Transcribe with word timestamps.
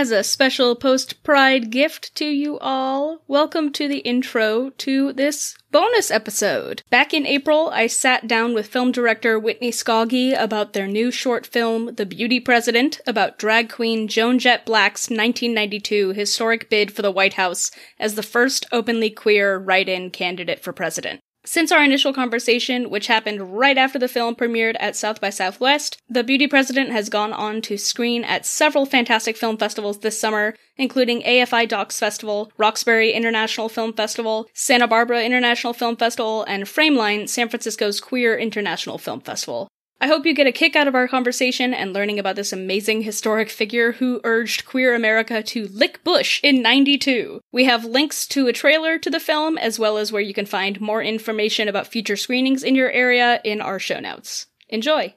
As 0.00 0.10
a 0.10 0.24
special 0.24 0.76
post 0.76 1.22
Pride 1.22 1.68
gift 1.70 2.14
to 2.14 2.24
you 2.24 2.58
all, 2.60 3.22
welcome 3.28 3.70
to 3.72 3.86
the 3.86 3.98
intro 3.98 4.70
to 4.78 5.12
this 5.12 5.58
bonus 5.70 6.10
episode. 6.10 6.82
Back 6.88 7.12
in 7.12 7.26
April, 7.26 7.68
I 7.68 7.86
sat 7.86 8.26
down 8.26 8.54
with 8.54 8.68
film 8.68 8.92
director 8.92 9.38
Whitney 9.38 9.70
Skauge 9.70 10.34
about 10.42 10.72
their 10.72 10.86
new 10.86 11.10
short 11.10 11.46
film, 11.46 11.96
The 11.96 12.06
Beauty 12.06 12.40
President, 12.40 13.02
about 13.06 13.38
drag 13.38 13.68
queen 13.68 14.08
Joan 14.08 14.38
Jett 14.38 14.64
Blakk's 14.64 15.10
1992 15.10 16.12
historic 16.12 16.70
bid 16.70 16.90
for 16.90 17.02
the 17.02 17.12
White 17.12 17.34
House 17.34 17.70
as 17.98 18.14
the 18.14 18.22
first 18.22 18.64
openly 18.72 19.10
queer 19.10 19.58
write 19.58 19.90
in 19.90 20.10
candidate 20.10 20.60
for 20.60 20.72
president. 20.72 21.20
Since 21.44 21.72
our 21.72 21.82
initial 21.82 22.12
conversation, 22.12 22.90
which 22.90 23.06
happened 23.06 23.58
right 23.58 23.78
after 23.78 23.98
the 23.98 24.08
film 24.08 24.34
premiered 24.34 24.76
at 24.78 24.94
South 24.94 25.22
by 25.22 25.30
Southwest, 25.30 25.96
The 26.06 26.22
Beauty 26.22 26.46
President 26.46 26.90
has 26.90 27.08
gone 27.08 27.32
on 27.32 27.62
to 27.62 27.78
screen 27.78 28.24
at 28.24 28.44
several 28.44 28.84
fantastic 28.84 29.38
film 29.38 29.56
festivals 29.56 30.00
this 30.00 30.20
summer, 30.20 30.54
including 30.76 31.22
AFI 31.22 31.66
Docs 31.66 31.98
Festival, 31.98 32.52
Roxbury 32.58 33.12
International 33.12 33.70
Film 33.70 33.94
Festival, 33.94 34.48
Santa 34.52 34.86
Barbara 34.86 35.24
International 35.24 35.72
Film 35.72 35.96
Festival, 35.96 36.44
and 36.44 36.64
Frameline, 36.64 37.26
San 37.26 37.48
Francisco's 37.48 38.00
Queer 38.00 38.36
International 38.36 38.98
Film 38.98 39.20
Festival. 39.20 39.68
I 40.02 40.06
hope 40.06 40.24
you 40.24 40.32
get 40.32 40.46
a 40.46 40.52
kick 40.52 40.76
out 40.76 40.88
of 40.88 40.94
our 40.94 41.06
conversation 41.06 41.74
and 41.74 41.92
learning 41.92 42.18
about 42.18 42.34
this 42.34 42.54
amazing 42.54 43.02
historic 43.02 43.50
figure 43.50 43.92
who 43.92 44.22
urged 44.24 44.64
queer 44.64 44.94
America 44.94 45.42
to 45.42 45.68
lick 45.68 46.02
Bush 46.04 46.40
in 46.42 46.62
92. 46.62 47.42
We 47.52 47.64
have 47.64 47.84
links 47.84 48.26
to 48.28 48.46
a 48.46 48.52
trailer 48.54 48.98
to 48.98 49.10
the 49.10 49.20
film, 49.20 49.58
as 49.58 49.78
well 49.78 49.98
as 49.98 50.10
where 50.10 50.22
you 50.22 50.32
can 50.32 50.46
find 50.46 50.80
more 50.80 51.02
information 51.02 51.68
about 51.68 51.86
future 51.86 52.16
screenings 52.16 52.62
in 52.62 52.74
your 52.74 52.90
area 52.90 53.42
in 53.44 53.60
our 53.60 53.78
show 53.78 54.00
notes. 54.00 54.46
Enjoy! 54.70 55.14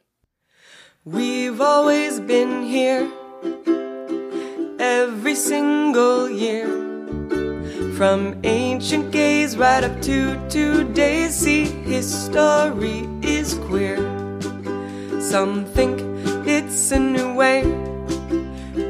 We've 1.06 1.62
always 1.62 2.20
been 2.20 2.64
here 2.64 3.10
every 4.80 5.36
single 5.36 6.30
year. 6.30 6.68
From 7.96 8.38
ancient 8.44 9.12
gays 9.12 9.56
right 9.56 9.84
up 9.84 10.02
to 10.02 10.50
today's 10.50 11.36
see, 11.36 11.64
history 11.64 13.08
is 13.22 13.54
queer. 13.54 14.13
Some 15.34 15.66
think 15.66 16.00
it's 16.46 16.92
a 16.92 17.00
new 17.00 17.34
way, 17.34 17.64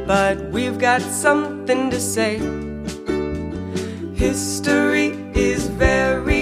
but 0.06 0.52
we've 0.52 0.78
got 0.78 1.02
something 1.02 1.90
to 1.90 2.02
say. 2.02 2.36
History 4.14 5.16
is 5.34 5.68
very, 5.68 6.33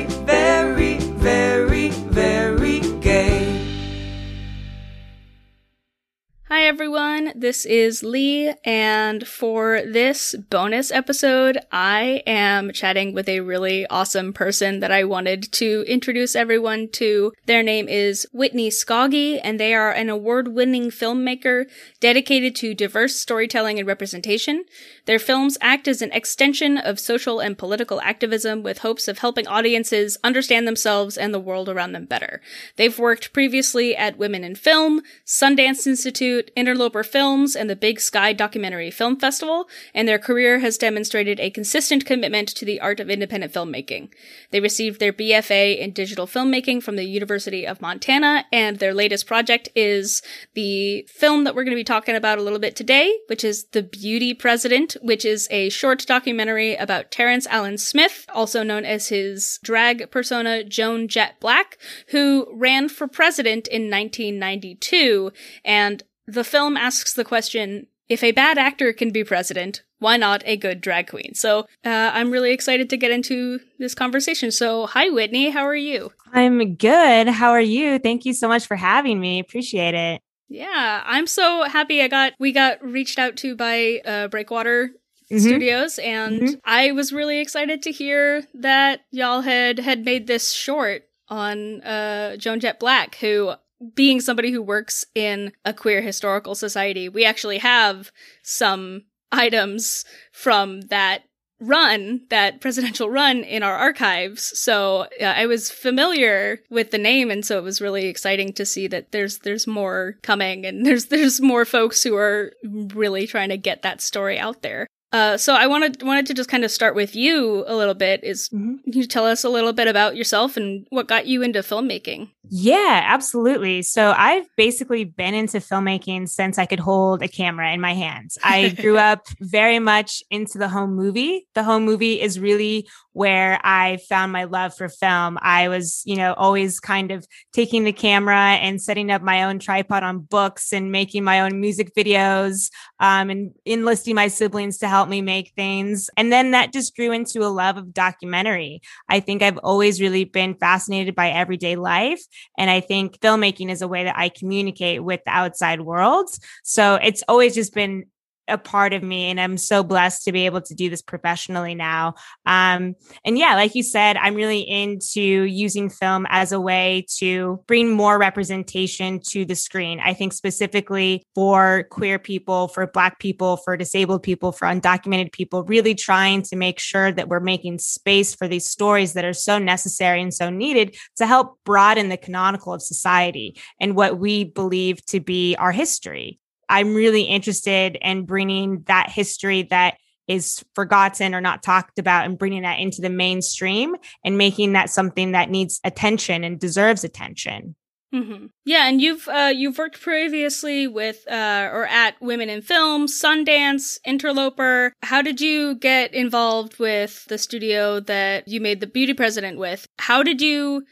this 7.41 7.65
is 7.65 8.03
Lee, 8.03 8.53
and 8.63 9.27
for 9.27 9.81
this 9.81 10.35
bonus 10.51 10.91
episode, 10.91 11.57
I 11.71 12.21
am 12.27 12.71
chatting 12.71 13.15
with 13.15 13.27
a 13.27 13.39
really 13.39 13.87
awesome 13.87 14.31
person 14.31 14.79
that 14.79 14.91
I 14.91 15.03
wanted 15.05 15.51
to 15.53 15.83
introduce 15.87 16.35
everyone 16.35 16.89
to. 16.89 17.33
Their 17.47 17.63
name 17.63 17.89
is 17.89 18.27
Whitney 18.31 18.69
Skauge, 18.69 19.41
and 19.43 19.59
they 19.59 19.73
are 19.73 19.91
an 19.91 20.07
award-winning 20.09 20.91
filmmaker 20.91 21.65
dedicated 21.99 22.55
to 22.57 22.75
diverse 22.75 23.15
storytelling 23.15 23.79
and 23.79 23.87
representation. 23.87 24.63
Their 25.07 25.17
films 25.19 25.57
act 25.61 25.87
as 25.87 26.03
an 26.03 26.11
extension 26.11 26.77
of 26.77 26.99
social 26.99 27.39
and 27.39 27.57
political 27.57 27.99
activism 28.01 28.61
with 28.61 28.79
hopes 28.79 29.07
of 29.07 29.17
helping 29.17 29.47
audiences 29.47 30.15
understand 30.23 30.67
themselves 30.67 31.17
and 31.17 31.33
the 31.33 31.39
world 31.39 31.69
around 31.69 31.93
them 31.93 32.05
better. 32.05 32.39
They've 32.75 32.99
worked 32.99 33.33
previously 33.33 33.95
at 33.95 34.19
Women 34.19 34.43
in 34.43 34.53
Film, 34.53 35.01
Sundance 35.25 35.87
Institute, 35.87 36.51
Interloper 36.55 37.03
Films, 37.31 37.55
and 37.55 37.69
the 37.69 37.77
Big 37.77 38.01
Sky 38.01 38.33
Documentary 38.33 38.91
Film 38.91 39.15
Festival, 39.15 39.69
and 39.93 40.05
their 40.05 40.19
career 40.19 40.59
has 40.59 40.77
demonstrated 40.77 41.39
a 41.39 41.49
consistent 41.49 42.05
commitment 42.05 42.49
to 42.49 42.65
the 42.65 42.81
art 42.81 42.99
of 42.99 43.09
independent 43.09 43.53
filmmaking. 43.53 44.11
They 44.49 44.59
received 44.59 44.99
their 44.99 45.13
BFA 45.13 45.79
in 45.79 45.93
digital 45.93 46.27
filmmaking 46.27 46.83
from 46.83 46.97
the 46.97 47.05
University 47.05 47.65
of 47.65 47.79
Montana, 47.79 48.43
and 48.51 48.79
their 48.79 48.93
latest 48.93 49.27
project 49.27 49.69
is 49.75 50.21
the 50.55 51.07
film 51.07 51.45
that 51.45 51.55
we're 51.55 51.63
going 51.63 51.71
to 51.71 51.79
be 51.79 51.85
talking 51.85 52.17
about 52.17 52.37
a 52.37 52.41
little 52.41 52.59
bit 52.59 52.75
today, 52.75 53.17
which 53.27 53.45
is 53.45 53.63
The 53.71 53.83
Beauty 53.83 54.33
President, 54.33 54.97
which 55.01 55.23
is 55.23 55.47
a 55.51 55.69
short 55.69 56.05
documentary 56.05 56.75
about 56.75 57.11
Terrence 57.11 57.47
Allen 57.47 57.77
Smith, 57.77 58.25
also 58.33 58.61
known 58.61 58.83
as 58.83 59.07
his 59.07 59.57
drag 59.63 60.11
persona 60.11 60.65
Joan 60.65 61.07
Jett 61.07 61.39
Blakk, 61.39 61.77
who 62.07 62.45
ran 62.51 62.89
for 62.89 63.07
president 63.07 63.69
in 63.69 63.83
1992. 63.83 65.31
And 65.63 66.03
the 66.31 66.43
film 66.43 66.77
asks 66.77 67.13
the 67.13 67.25
question, 67.25 67.87
if 68.09 68.23
a 68.23 68.31
bad 68.31 68.57
actor 68.57 68.91
can 68.93 69.11
be 69.11 69.23
president, 69.23 69.83
why 69.99 70.17
not 70.17 70.43
a 70.45 70.57
good 70.57 70.81
drag 70.81 71.07
queen? 71.07 71.33
So 71.33 71.59
uh, 71.85 72.11
I'm 72.13 72.31
really 72.31 72.51
excited 72.51 72.89
to 72.89 72.97
get 72.97 73.11
into 73.11 73.59
this 73.79 73.95
conversation. 73.95 74.51
So, 74.51 74.85
hi, 74.87 75.09
Whitney. 75.09 75.51
How 75.51 75.65
are 75.65 75.75
you? 75.75 76.11
I'm 76.33 76.75
good. 76.75 77.27
How 77.27 77.51
are 77.51 77.61
you? 77.61 77.99
Thank 77.99 78.25
you 78.25 78.33
so 78.33 78.47
much 78.47 78.65
for 78.65 78.75
having 78.75 79.19
me. 79.19 79.39
Appreciate 79.39 79.93
it. 79.93 80.21
Yeah, 80.49 81.01
I'm 81.05 81.27
so 81.27 81.63
happy 81.63 82.01
I 82.01 82.09
got 82.09 82.33
we 82.37 82.51
got 82.51 82.83
reached 82.83 83.17
out 83.17 83.37
to 83.37 83.55
by 83.55 84.01
uh, 84.03 84.27
Breakwater 84.27 84.89
mm-hmm. 85.31 85.37
Studios, 85.37 85.97
and 85.99 86.41
mm-hmm. 86.41 86.59
I 86.65 86.91
was 86.91 87.13
really 87.13 87.39
excited 87.39 87.81
to 87.83 87.91
hear 87.91 88.43
that 88.55 88.99
y'all 89.11 89.41
had 89.41 89.79
had 89.79 90.03
made 90.03 90.27
this 90.27 90.51
short 90.51 91.07
on 91.29 91.81
uh, 91.83 92.35
Joan 92.35 92.59
Jett 92.59 92.81
Blakk, 92.81 93.15
who 93.15 93.53
being 93.95 94.21
somebody 94.21 94.51
who 94.51 94.61
works 94.61 95.05
in 95.15 95.53
a 95.65 95.73
queer 95.73 96.01
historical 96.01 96.55
society, 96.55 97.09
we 97.09 97.25
actually 97.25 97.59
have 97.59 98.11
some 98.43 99.03
items 99.31 100.05
from 100.31 100.81
that 100.81 101.23
run, 101.61 102.21
that 102.29 102.59
presidential 102.59 103.09
run 103.09 103.43
in 103.43 103.63
our 103.63 103.75
archives. 103.75 104.57
So 104.59 105.07
uh, 105.21 105.25
I 105.25 105.45
was 105.45 105.69
familiar 105.69 106.59
with 106.69 106.91
the 106.91 106.97
name, 106.97 107.29
and 107.29 107.45
so 107.45 107.57
it 107.57 107.63
was 107.63 107.79
really 107.79 108.07
exciting 108.07 108.51
to 108.53 108.65
see 108.65 108.87
that 108.87 109.11
there's 109.11 109.39
there's 109.39 109.67
more 109.67 110.17
coming, 110.23 110.65
and 110.65 110.85
there's 110.85 111.05
there's 111.05 111.39
more 111.39 111.65
folks 111.65 112.03
who 112.03 112.15
are 112.15 112.53
really 112.63 113.27
trying 113.27 113.49
to 113.49 113.57
get 113.57 113.83
that 113.83 114.01
story 114.01 114.39
out 114.39 114.63
there. 114.63 114.87
Uh, 115.11 115.35
so 115.35 115.55
I 115.55 115.67
wanted 115.67 116.01
wanted 116.03 116.25
to 116.27 116.33
just 116.33 116.49
kind 116.49 116.63
of 116.63 116.71
start 116.71 116.95
with 116.95 117.15
you 117.15 117.65
a 117.67 117.75
little 117.75 117.93
bit. 117.93 118.23
Is 118.23 118.49
mm-hmm. 118.49 118.75
you 118.85 119.05
tell 119.05 119.25
us 119.25 119.43
a 119.43 119.49
little 119.49 119.73
bit 119.73 119.87
about 119.87 120.15
yourself 120.15 120.55
and 120.55 120.85
what 120.89 121.07
got 121.07 121.27
you 121.27 121.41
into 121.41 121.59
filmmaking? 121.59 122.29
Yeah, 122.49 123.01
absolutely. 123.03 123.81
So 123.81 124.13
I've 124.17 124.45
basically 124.55 125.03
been 125.03 125.33
into 125.33 125.57
filmmaking 125.57 126.29
since 126.29 126.57
I 126.57 126.65
could 126.65 126.79
hold 126.79 127.21
a 127.21 127.27
camera 127.27 127.73
in 127.73 127.81
my 127.81 127.93
hands. 127.93 128.37
I 128.43 128.69
grew 128.69 128.97
up 129.11 129.27
very 129.39 129.79
much 129.79 130.23
into 130.29 130.57
the 130.57 130.69
home 130.69 130.95
movie. 130.95 131.47
The 131.55 131.63
home 131.63 131.83
movie 131.83 132.21
is 132.21 132.39
really 132.39 132.87
where 133.13 133.59
I 133.63 133.97
found 134.09 134.31
my 134.31 134.45
love 134.45 134.75
for 134.75 134.87
film. 134.87 135.37
I 135.41 135.67
was, 135.67 136.01
you 136.05 136.15
know, 136.15 136.33
always 136.33 136.79
kind 136.79 137.11
of 137.11 137.27
taking 137.53 137.83
the 137.83 137.91
camera 137.91 138.37
and 138.37 138.81
setting 138.81 139.11
up 139.11 139.21
my 139.21 139.43
own 139.43 139.59
tripod 139.59 140.03
on 140.03 140.19
books 140.19 140.71
and 140.71 140.91
making 140.91 141.23
my 141.23 141.41
own 141.41 141.59
music 141.59 141.93
videos 141.95 142.69
um, 142.99 143.29
and 143.29 143.53
enlisting 143.65 144.15
my 144.15 144.27
siblings 144.27 144.77
to 144.79 144.87
help 144.87 145.09
me 145.09 145.21
make 145.21 145.51
things. 145.55 146.09
And 146.15 146.31
then 146.31 146.51
that 146.51 146.73
just 146.73 146.95
grew 146.95 147.11
into 147.11 147.41
a 147.41 147.49
love 147.49 147.77
of 147.77 147.93
documentary. 147.93 148.81
I 149.09 149.19
think 149.19 149.41
I've 149.41 149.59
always 149.59 149.99
really 149.99 150.23
been 150.23 150.55
fascinated 150.55 151.15
by 151.15 151.31
everyday 151.31 151.75
life. 151.75 152.21
And 152.57 152.69
I 152.69 152.79
think 152.79 153.19
filmmaking 153.19 153.69
is 153.69 153.81
a 153.81 153.87
way 153.87 154.05
that 154.05 154.17
I 154.17 154.29
communicate 154.29 155.03
with 155.03 155.21
the 155.25 155.31
outside 155.31 155.81
world. 155.81 156.29
So 156.63 156.95
it's 156.95 157.23
always 157.27 157.55
just 157.55 157.73
been 157.73 158.05
a 158.51 158.57
part 158.57 158.93
of 158.93 159.03
me 159.03 159.29
and 159.29 159.39
i'm 159.39 159.57
so 159.57 159.83
blessed 159.83 160.23
to 160.23 160.31
be 160.31 160.45
able 160.45 160.61
to 160.61 160.75
do 160.75 160.89
this 160.89 161.01
professionally 161.01 161.75
now. 161.75 162.15
Um, 162.45 162.95
and 163.25 163.37
yeah 163.37 163.55
like 163.55 163.75
you 163.75 163.83
said 163.83 164.17
i'm 164.17 164.35
really 164.35 164.61
into 164.61 165.21
using 165.21 165.89
film 165.89 166.25
as 166.29 166.51
a 166.51 166.59
way 166.59 167.05
to 167.19 167.63
bring 167.67 167.91
more 167.91 168.17
representation 168.17 169.19
to 169.19 169.45
the 169.45 169.55
screen. 169.55 169.99
I 170.03 170.13
think 170.13 170.33
specifically 170.33 171.23
for 171.35 171.85
queer 171.91 172.19
people 172.19 172.67
for 172.67 172.87
black 172.87 173.19
people 173.19 173.57
for 173.57 173.77
disabled 173.77 174.23
people 174.23 174.51
for 174.51 174.65
undocumented 174.65 175.31
people 175.31 175.63
really 175.63 175.95
trying 175.95 176.41
to 176.43 176.55
make 176.55 176.79
sure 176.79 177.11
that 177.11 177.29
we're 177.29 177.39
making 177.39 177.79
space 177.79 178.35
for 178.35 178.47
these 178.47 178.65
stories 178.65 179.13
that 179.13 179.25
are 179.25 179.33
so 179.33 179.57
necessary 179.57 180.21
and 180.21 180.33
so 180.33 180.49
needed 180.49 180.95
to 181.15 181.25
help 181.25 181.57
broaden 181.65 182.09
the 182.09 182.17
canonical 182.17 182.73
of 182.73 182.81
society 182.81 183.57
and 183.79 183.95
what 183.95 184.19
we 184.19 184.43
believe 184.43 185.05
to 185.05 185.19
be 185.19 185.55
our 185.57 185.71
history 185.71 186.40
I'm 186.71 186.95
really 186.95 187.23
interested 187.23 187.97
in 188.01 188.25
bringing 188.25 188.83
that 188.87 189.09
history 189.09 189.63
that 189.63 189.97
is 190.27 190.63
forgotten 190.73 191.35
or 191.35 191.41
not 191.41 191.61
talked 191.61 191.99
about 191.99 192.25
and 192.25 192.39
bringing 192.39 192.61
that 192.61 192.79
into 192.79 193.01
the 193.01 193.09
mainstream 193.09 193.95
and 194.23 194.37
making 194.37 194.71
that 194.73 194.89
something 194.89 195.33
that 195.33 195.49
needs 195.49 195.81
attention 195.83 196.45
and 196.45 196.59
deserves 196.59 197.03
attention. 197.03 197.75
Mm-hmm. 198.13 198.47
Yeah, 198.65 198.87
and 198.87 199.01
you've 199.01 199.27
uh, 199.27 199.51
you've 199.53 199.77
worked 199.77 200.01
previously 200.01 200.87
with 200.87 201.25
uh, 201.29 201.69
or 201.71 201.85
at 201.85 202.15
Women 202.21 202.49
in 202.49 202.61
Film, 202.61 203.07
Sundance, 203.07 203.99
Interloper. 204.05 204.93
How 205.01 205.21
did 205.21 205.39
you 205.39 205.75
get 205.75 206.13
involved 206.13 206.77
with 206.77 207.25
the 207.25 207.37
studio 207.37 208.01
that 208.01 208.47
you 208.47 208.59
made 208.59 208.81
the 208.81 208.87
Beauty 208.87 209.13
President 209.13 209.57
with? 209.57 209.85
How 209.99 210.23
did 210.23 210.41
you 210.41 210.83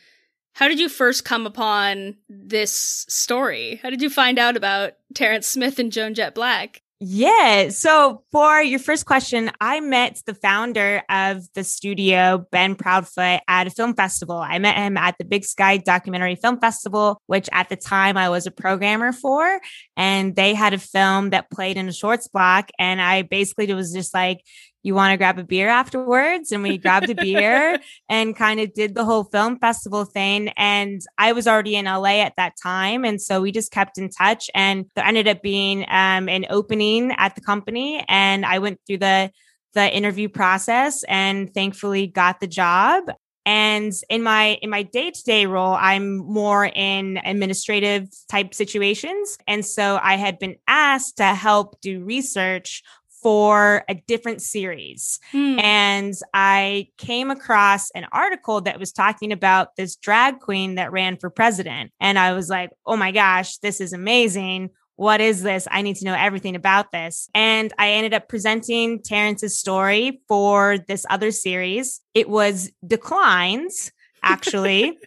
how 0.54 0.68
did 0.68 0.80
you 0.80 0.90
first 0.90 1.26
come 1.26 1.46
upon 1.46 2.18
this 2.28 3.06
story? 3.08 3.80
How 3.82 3.90
did 3.90 4.02
you 4.02 4.10
find 4.10 4.38
out 4.38 4.58
about 4.58 4.94
Terrence 5.14 5.48
Smith 5.48 5.80
and 5.80 5.92
Joan 5.92 6.14
Jett 6.14 6.36
Blakk? 6.36 6.82
Yeah. 7.02 7.70
So 7.70 8.24
for 8.30 8.62
your 8.62 8.80
first 8.80 9.06
question, 9.06 9.52
I 9.62 9.80
met 9.80 10.22
the 10.26 10.34
founder 10.34 11.02
of 11.10 11.48
the 11.54 11.64
studio, 11.64 12.46
Ben 12.52 12.76
Proudfoot, 12.76 13.40
at 13.48 13.68
a 13.68 13.70
film 13.70 13.94
festival. 13.94 14.36
I 14.36 14.60
met 14.60 14.76
him 14.76 14.98
at 14.98 15.16
the 15.18 15.24
Big 15.24 15.46
Sky 15.46 15.78
Documentary 15.78 16.36
Film 16.36 16.60
Festival, 16.60 17.22
which 17.28 17.48
at 17.54 17.70
the 17.70 17.78
time 17.78 18.18
I 18.18 18.28
was 18.28 18.48
a 18.48 18.52
programmer 18.52 19.14
for. 19.14 19.62
And 19.96 20.36
they 20.36 20.54
had 20.54 20.74
a 20.74 20.78
film 20.78 21.30
that 21.30 21.50
played 21.50 21.78
in 21.78 21.88
a 21.88 21.94
shorts 21.94 22.28
block. 22.28 22.70
And 22.78 23.02
I 23.02 23.22
basically 23.22 23.70
it 23.70 23.76
was 23.76 23.94
just 23.94 24.14
like, 24.14 24.42
you 24.84 24.94
want 24.96 25.12
to 25.12 25.18
grab 25.18 25.38
a 25.38 25.44
beer 25.44 25.68
afterwards? 25.68 26.52
And 26.52 26.64
we 26.64 26.78
grabbed 26.78 27.10
a 27.10 27.16
beer 27.16 27.80
and 28.10 28.36
kind 28.36 28.60
of 28.60 28.74
did 28.74 28.96
the 28.96 29.06
whole 29.06 29.26
film 29.26 29.60
festival 29.60 30.06
thing. 30.06 30.50
And 30.50 31.02
I 31.18 31.34
was 31.34 31.48
already 31.48 31.76
in 31.76 31.86
LA 31.86 32.22
at 32.22 32.34
that 32.38 32.54
time. 32.62 33.04
And 33.04 33.22
so 33.22 33.42
we 33.42 33.52
just 33.52 33.72
kept 33.72 33.98
in 33.98 34.10
touch 34.10 34.50
and 34.56 34.86
there 34.96 35.06
ended 35.06 35.28
up 35.28 35.42
being 35.42 35.86
um, 35.90 36.30
an 36.30 36.46
opening 36.50 37.12
at 37.18 37.36
the 37.36 37.42
company. 37.42 38.04
And 38.08 38.46
I 38.46 38.60
went 38.60 38.80
through 38.88 39.00
the 39.00 39.32
the 39.74 39.96
interview 39.96 40.28
process 40.28 41.04
and 41.08 41.54
thankfully 41.54 42.08
got 42.08 42.40
the 42.40 42.48
job 42.48 43.04
and 43.46 43.94
in 44.10 44.22
my 44.22 44.60
in 44.62 44.70
my 44.70 44.84
day-to-day 44.84 45.46
role 45.46 45.76
i'm 45.80 46.18
more 46.18 46.66
in 46.66 47.20
administrative 47.24 48.08
type 48.30 48.54
situations 48.54 49.38
and 49.48 49.66
so 49.66 50.00
i 50.02 50.16
had 50.16 50.38
been 50.40 50.56
asked 50.68 51.18
to 51.18 51.24
help 51.24 51.80
do 51.82 52.04
research 52.04 52.84
for 53.22 53.84
a 53.90 53.96
different 53.96 54.42
series. 54.42 55.20
Hmm. 55.32 55.60
And 55.60 56.14
I 56.34 56.90
came 56.98 57.32
across 57.32 57.92
an 57.92 58.06
article 58.12 58.62
that 58.62 58.80
was 58.80 58.92
talking 58.92 59.32
about 59.32 59.76
this 59.76 59.96
drag 59.96 60.40
queen 60.40 60.76
that 60.76 60.92
ran 60.92 61.18
for 61.18 61.30
president. 61.30 61.92
And 62.00 62.18
I 62.18 62.34
was 62.34 62.50
like, 62.50 62.72
oh 62.86 62.96
my 62.96 63.12
gosh, 63.12 63.58
this 63.58 63.82
is 63.82 63.94
amazing. 63.94 64.70
What 64.96 65.22
is 65.22 65.44
this? 65.44 65.68
I 65.72 65.82
need 65.82 65.96
to 65.98 66.06
know 66.06 66.14
everything 66.14 66.56
about 66.56 66.92
this. 66.92 67.30
And 67.34 67.72
I 67.78 67.92
ended 67.92 68.14
up 68.14 68.28
presenting 68.28 69.02
Terrence's 69.02 69.58
story 69.58 70.22
for 70.28 70.78
this 70.78 71.06
other 71.10 71.32
series. 71.32 72.02
It 72.14 72.28
was 72.28 72.70
Declines, 72.86 73.92
actually. 74.24 74.98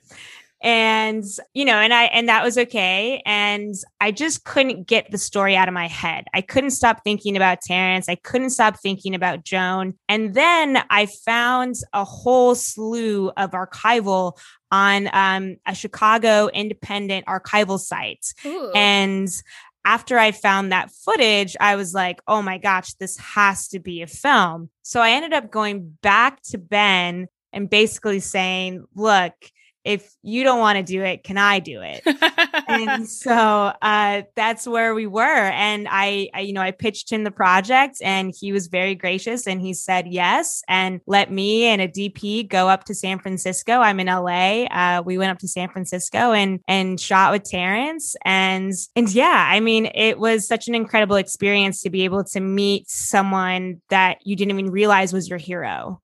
And 0.62 1.24
you 1.54 1.64
know 1.64 1.74
and 1.74 1.92
i 1.92 2.04
and 2.04 2.28
that 2.28 2.44
was 2.44 2.56
okay. 2.56 3.22
And 3.26 3.74
i 4.00 4.10
just 4.10 4.44
couldn't 4.44 4.86
get 4.86 5.10
the 5.10 5.18
story 5.18 5.56
out 5.56 5.68
of 5.68 5.74
my 5.74 5.88
head. 5.88 6.24
I 6.32 6.40
couldn't 6.40 6.70
stop 6.70 7.02
thinking 7.04 7.36
about 7.36 7.60
terrence. 7.60 8.08
I 8.08 8.14
couldn't 8.14 8.50
stop 8.50 8.78
thinking 8.80 9.14
about 9.14 9.44
joan. 9.44 9.94
And 10.08 10.34
then 10.34 10.82
i 10.90 11.06
found 11.06 11.76
a 11.92 12.04
whole 12.04 12.54
slew 12.54 13.30
of 13.36 13.50
archival 13.50 14.38
on 14.70 15.10
um, 15.12 15.56
a 15.66 15.74
chicago 15.74 16.48
independent 16.48 17.26
archival 17.26 17.78
site. 17.78 18.26
Ooh. 18.46 18.72
and 18.74 19.28
after 19.84 20.16
I 20.16 20.30
found 20.30 20.70
that 20.70 20.92
footage, 20.92 21.56
I 21.58 21.74
was 21.74 21.92
like, 21.92 22.22
oh 22.28 22.40
my 22.40 22.58
gosh, 22.58 22.94
this 22.94 23.16
has 23.18 23.66
to 23.68 23.80
be 23.80 24.02
a 24.02 24.06
film. 24.06 24.70
So 24.82 25.00
I 25.00 25.10
ended 25.10 25.32
up 25.32 25.50
going 25.50 25.98
back 26.02 26.40
to 26.50 26.58
Ben 26.58 27.26
and 27.52 27.68
basically 27.68 28.20
saying, 28.20 28.84
look, 28.94 29.32
if 29.84 30.14
you 30.22 30.44
don't 30.44 30.60
want 30.60 30.76
to 30.76 30.82
do 30.82 31.02
it, 31.02 31.24
can 31.24 31.38
I 31.38 31.58
do 31.58 31.80
it? 31.82 32.02
and 32.68 33.08
so 33.08 33.72
uh, 33.82 34.22
that's 34.36 34.66
where 34.66 34.94
we 34.94 35.06
were. 35.06 35.22
And 35.22 35.88
I, 35.90 36.28
I, 36.34 36.40
you 36.40 36.52
know, 36.52 36.60
I 36.60 36.70
pitched 36.70 37.10
him 37.10 37.24
the 37.24 37.30
project 37.30 37.96
and 38.02 38.32
he 38.38 38.52
was 38.52 38.68
very 38.68 38.94
gracious 38.94 39.46
and 39.46 39.60
he 39.60 39.74
said 39.74 40.06
yes 40.06 40.62
and 40.68 41.00
let 41.06 41.30
me 41.30 41.64
and 41.64 41.82
a 41.82 41.88
DP 41.88 42.48
go 42.48 42.68
up 42.68 42.84
to 42.84 42.94
San 42.94 43.18
Francisco. 43.18 43.72
I'm 43.80 44.00
in 44.00 44.06
LA. 44.06 44.64
Uh, 44.64 45.02
we 45.04 45.18
went 45.18 45.30
up 45.32 45.38
to 45.38 45.48
San 45.48 45.68
Francisco 45.68 46.32
and, 46.32 46.60
and 46.68 47.00
shot 47.00 47.32
with 47.32 47.44
Terrence. 47.44 48.14
And, 48.24 48.72
and 48.94 49.12
yeah, 49.12 49.48
I 49.48 49.60
mean, 49.60 49.90
it 49.94 50.18
was 50.18 50.46
such 50.46 50.68
an 50.68 50.74
incredible 50.74 51.16
experience 51.16 51.82
to 51.82 51.90
be 51.90 52.04
able 52.04 52.24
to 52.24 52.40
meet 52.40 52.88
someone 52.88 53.80
that 53.90 54.18
you 54.24 54.36
didn't 54.36 54.52
even 54.52 54.70
realize 54.70 55.12
was 55.12 55.28
your 55.28 55.38
hero. 55.38 56.00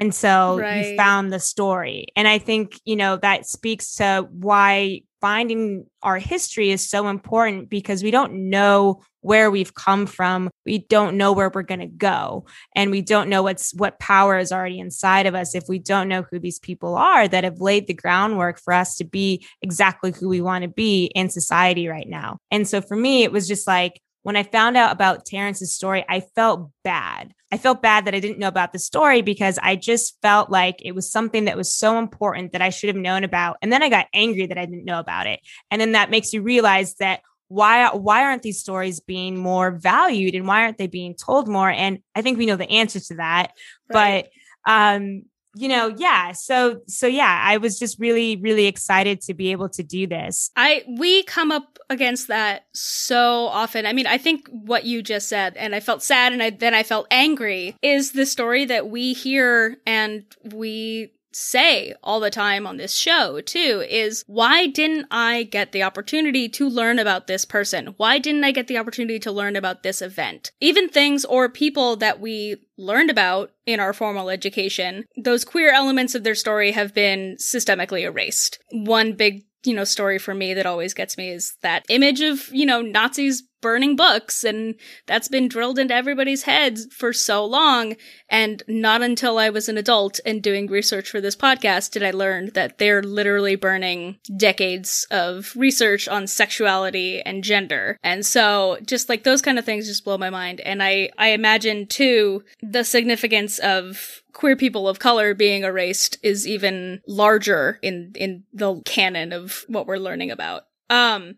And 0.00 0.14
so 0.14 0.58
right. 0.58 0.90
you 0.90 0.96
found 0.96 1.32
the 1.32 1.38
story. 1.38 2.06
And 2.16 2.26
I 2.26 2.38
think, 2.38 2.80
you 2.84 2.96
know, 2.96 3.16
that 3.18 3.46
speaks 3.46 3.96
to 3.96 4.26
why 4.30 5.02
finding 5.20 5.84
our 6.02 6.18
history 6.18 6.70
is 6.70 6.88
so 6.88 7.08
important 7.08 7.68
because 7.68 8.02
we 8.02 8.10
don't 8.10 8.48
know 8.48 9.02
where 9.20 9.50
we've 9.50 9.74
come 9.74 10.06
from. 10.06 10.48
We 10.64 10.78
don't 10.78 11.18
know 11.18 11.32
where 11.32 11.50
we're 11.54 11.62
going 11.62 11.80
to 11.80 11.86
go. 11.86 12.46
And 12.74 12.90
we 12.90 13.02
don't 13.02 13.28
know 13.28 13.42
what's 13.42 13.74
what 13.74 13.98
power 13.98 14.38
is 14.38 14.50
already 14.50 14.78
inside 14.78 15.26
of 15.26 15.34
us 15.34 15.54
if 15.54 15.64
we 15.68 15.78
don't 15.78 16.08
know 16.08 16.24
who 16.30 16.38
these 16.38 16.58
people 16.58 16.94
are 16.96 17.28
that 17.28 17.44
have 17.44 17.60
laid 17.60 17.86
the 17.86 17.92
groundwork 17.92 18.58
for 18.58 18.72
us 18.72 18.96
to 18.96 19.04
be 19.04 19.46
exactly 19.60 20.12
who 20.12 20.30
we 20.30 20.40
want 20.40 20.62
to 20.62 20.68
be 20.68 21.06
in 21.14 21.28
society 21.28 21.86
right 21.88 22.08
now. 22.08 22.38
And 22.50 22.66
so 22.66 22.80
for 22.80 22.96
me, 22.96 23.22
it 23.22 23.32
was 23.32 23.46
just 23.46 23.66
like 23.66 24.00
when 24.22 24.36
I 24.36 24.42
found 24.42 24.76
out 24.76 24.92
about 24.92 25.24
Terrence's 25.24 25.74
story, 25.74 26.04
I 26.08 26.20
felt 26.20 26.70
bad. 26.84 27.32
I 27.52 27.58
felt 27.58 27.82
bad 27.82 28.04
that 28.04 28.14
I 28.14 28.20
didn't 28.20 28.38
know 28.38 28.48
about 28.48 28.72
the 28.72 28.78
story 28.78 29.22
because 29.22 29.58
I 29.62 29.76
just 29.76 30.16
felt 30.22 30.50
like 30.50 30.76
it 30.84 30.94
was 30.94 31.10
something 31.10 31.46
that 31.46 31.56
was 31.56 31.74
so 31.74 31.98
important 31.98 32.52
that 32.52 32.62
I 32.62 32.70
should 32.70 32.88
have 32.88 32.96
known 32.96 33.24
about. 33.24 33.56
And 33.60 33.72
then 33.72 33.82
I 33.82 33.88
got 33.88 34.06
angry 34.14 34.46
that 34.46 34.58
I 34.58 34.66
didn't 34.66 34.84
know 34.84 35.00
about 35.00 35.26
it. 35.26 35.40
And 35.70 35.80
then 35.80 35.92
that 35.92 36.10
makes 36.10 36.32
you 36.32 36.42
realize 36.42 36.94
that 36.96 37.22
why 37.48 37.88
why 37.88 38.22
aren't 38.22 38.42
these 38.42 38.60
stories 38.60 39.00
being 39.00 39.36
more 39.36 39.72
valued 39.72 40.36
and 40.36 40.46
why 40.46 40.62
aren't 40.62 40.78
they 40.78 40.86
being 40.86 41.14
told 41.14 41.48
more? 41.48 41.68
And 41.68 41.98
I 42.14 42.22
think 42.22 42.38
we 42.38 42.46
know 42.46 42.56
the 42.56 42.70
answer 42.70 43.00
to 43.00 43.14
that. 43.16 43.52
Right. 43.92 44.28
But 44.64 44.72
um 44.72 45.22
you 45.54 45.68
know, 45.68 45.94
yeah. 45.96 46.32
So, 46.32 46.80
so 46.86 47.06
yeah, 47.06 47.42
I 47.44 47.56
was 47.56 47.78
just 47.78 47.98
really, 47.98 48.36
really 48.36 48.66
excited 48.66 49.20
to 49.22 49.34
be 49.34 49.50
able 49.52 49.68
to 49.70 49.82
do 49.82 50.06
this. 50.06 50.50
I, 50.56 50.84
we 50.98 51.22
come 51.24 51.50
up 51.50 51.78
against 51.88 52.28
that 52.28 52.66
so 52.72 53.46
often. 53.46 53.86
I 53.86 53.92
mean, 53.92 54.06
I 54.06 54.18
think 54.18 54.48
what 54.48 54.84
you 54.84 55.02
just 55.02 55.28
said, 55.28 55.56
and 55.56 55.74
I 55.74 55.80
felt 55.80 56.02
sad 56.02 56.32
and 56.32 56.42
I, 56.42 56.50
then 56.50 56.74
I 56.74 56.82
felt 56.82 57.06
angry 57.10 57.76
is 57.82 58.12
the 58.12 58.26
story 58.26 58.64
that 58.66 58.88
we 58.88 59.12
hear 59.12 59.78
and 59.86 60.24
we 60.52 61.12
say 61.32 61.94
all 62.02 62.20
the 62.20 62.30
time 62.30 62.66
on 62.66 62.76
this 62.76 62.94
show 62.94 63.40
too 63.40 63.84
is 63.88 64.24
why 64.26 64.66
didn't 64.66 65.06
I 65.10 65.44
get 65.44 65.72
the 65.72 65.82
opportunity 65.82 66.48
to 66.50 66.68
learn 66.68 66.98
about 66.98 67.26
this 67.26 67.44
person? 67.44 67.94
Why 67.96 68.18
didn't 68.18 68.44
I 68.44 68.50
get 68.50 68.66
the 68.66 68.78
opportunity 68.78 69.18
to 69.20 69.32
learn 69.32 69.56
about 69.56 69.82
this 69.82 70.02
event? 70.02 70.50
Even 70.60 70.88
things 70.88 71.24
or 71.24 71.48
people 71.48 71.96
that 71.96 72.20
we 72.20 72.56
learned 72.80 73.10
about 73.10 73.52
in 73.66 73.78
our 73.78 73.92
formal 73.92 74.30
education, 74.30 75.04
those 75.16 75.44
queer 75.44 75.72
elements 75.72 76.14
of 76.14 76.24
their 76.24 76.34
story 76.34 76.72
have 76.72 76.94
been 76.94 77.36
systemically 77.38 78.02
erased. 78.02 78.58
One 78.70 79.12
big 79.12 79.44
you 79.64 79.74
know, 79.74 79.84
story 79.84 80.18
for 80.18 80.34
me 80.34 80.54
that 80.54 80.66
always 80.66 80.94
gets 80.94 81.16
me 81.16 81.30
is 81.30 81.54
that 81.62 81.84
image 81.88 82.20
of, 82.20 82.48
you 82.52 82.64
know, 82.64 82.80
Nazis 82.80 83.42
burning 83.60 83.96
books 83.96 84.44
and 84.44 84.74
that's 85.06 85.28
been 85.28 85.48
drilled 85.48 85.78
into 85.78 85.94
everybody's 85.94 86.44
heads 86.44 86.86
for 86.94 87.12
so 87.12 87.44
long 87.44 87.96
and 88.28 88.62
not 88.66 89.02
until 89.02 89.38
I 89.38 89.50
was 89.50 89.68
an 89.68 89.78
adult 89.78 90.20
and 90.24 90.42
doing 90.42 90.66
research 90.66 91.10
for 91.10 91.20
this 91.20 91.36
podcast 91.36 91.92
did 91.92 92.02
I 92.02 92.10
learn 92.10 92.50
that 92.54 92.78
they're 92.78 93.02
literally 93.02 93.56
burning 93.56 94.18
decades 94.36 95.06
of 95.10 95.52
research 95.56 96.08
on 96.08 96.26
sexuality 96.26 97.20
and 97.22 97.44
gender. 97.44 97.98
And 98.02 98.24
so 98.24 98.78
just 98.84 99.08
like 99.08 99.24
those 99.24 99.42
kind 99.42 99.58
of 99.58 99.64
things 99.64 99.86
just 99.86 100.04
blow 100.04 100.18
my 100.18 100.30
mind 100.30 100.60
and 100.60 100.82
I 100.82 101.10
I 101.18 101.28
imagine 101.28 101.86
too 101.86 102.44
the 102.62 102.84
significance 102.84 103.58
of 103.58 104.22
queer 104.32 104.56
people 104.56 104.88
of 104.88 104.98
color 104.98 105.34
being 105.34 105.64
erased 105.64 106.18
is 106.22 106.46
even 106.46 107.00
larger 107.06 107.78
in 107.82 108.12
in 108.14 108.44
the 108.52 108.80
canon 108.84 109.32
of 109.32 109.64
what 109.68 109.86
we're 109.86 109.96
learning 109.96 110.30
about. 110.30 110.64
Um 110.88 111.36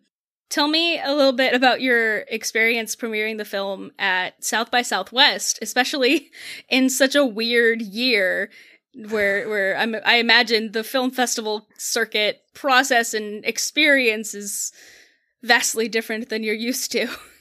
tell 0.52 0.68
me 0.68 1.00
a 1.00 1.14
little 1.14 1.32
bit 1.32 1.54
about 1.54 1.80
your 1.80 2.18
experience 2.28 2.94
premiering 2.94 3.38
the 3.38 3.44
film 3.44 3.90
at 3.98 4.44
South 4.44 4.70
by 4.70 4.82
Southwest, 4.82 5.58
especially 5.62 6.30
in 6.68 6.90
such 6.90 7.14
a 7.14 7.24
weird 7.24 7.80
year 7.80 8.50
where 9.08 9.48
where 9.48 9.76
I'm, 9.76 9.96
I 10.04 10.16
imagine 10.16 10.72
the 10.72 10.84
film 10.84 11.10
festival 11.10 11.66
circuit 11.78 12.42
process 12.52 13.14
and 13.14 13.42
experience 13.46 14.34
is 14.34 14.72
vastly 15.42 15.88
different 15.88 16.28
than 16.28 16.42
you're 16.42 16.54
used 16.54 16.92
to. 16.92 17.08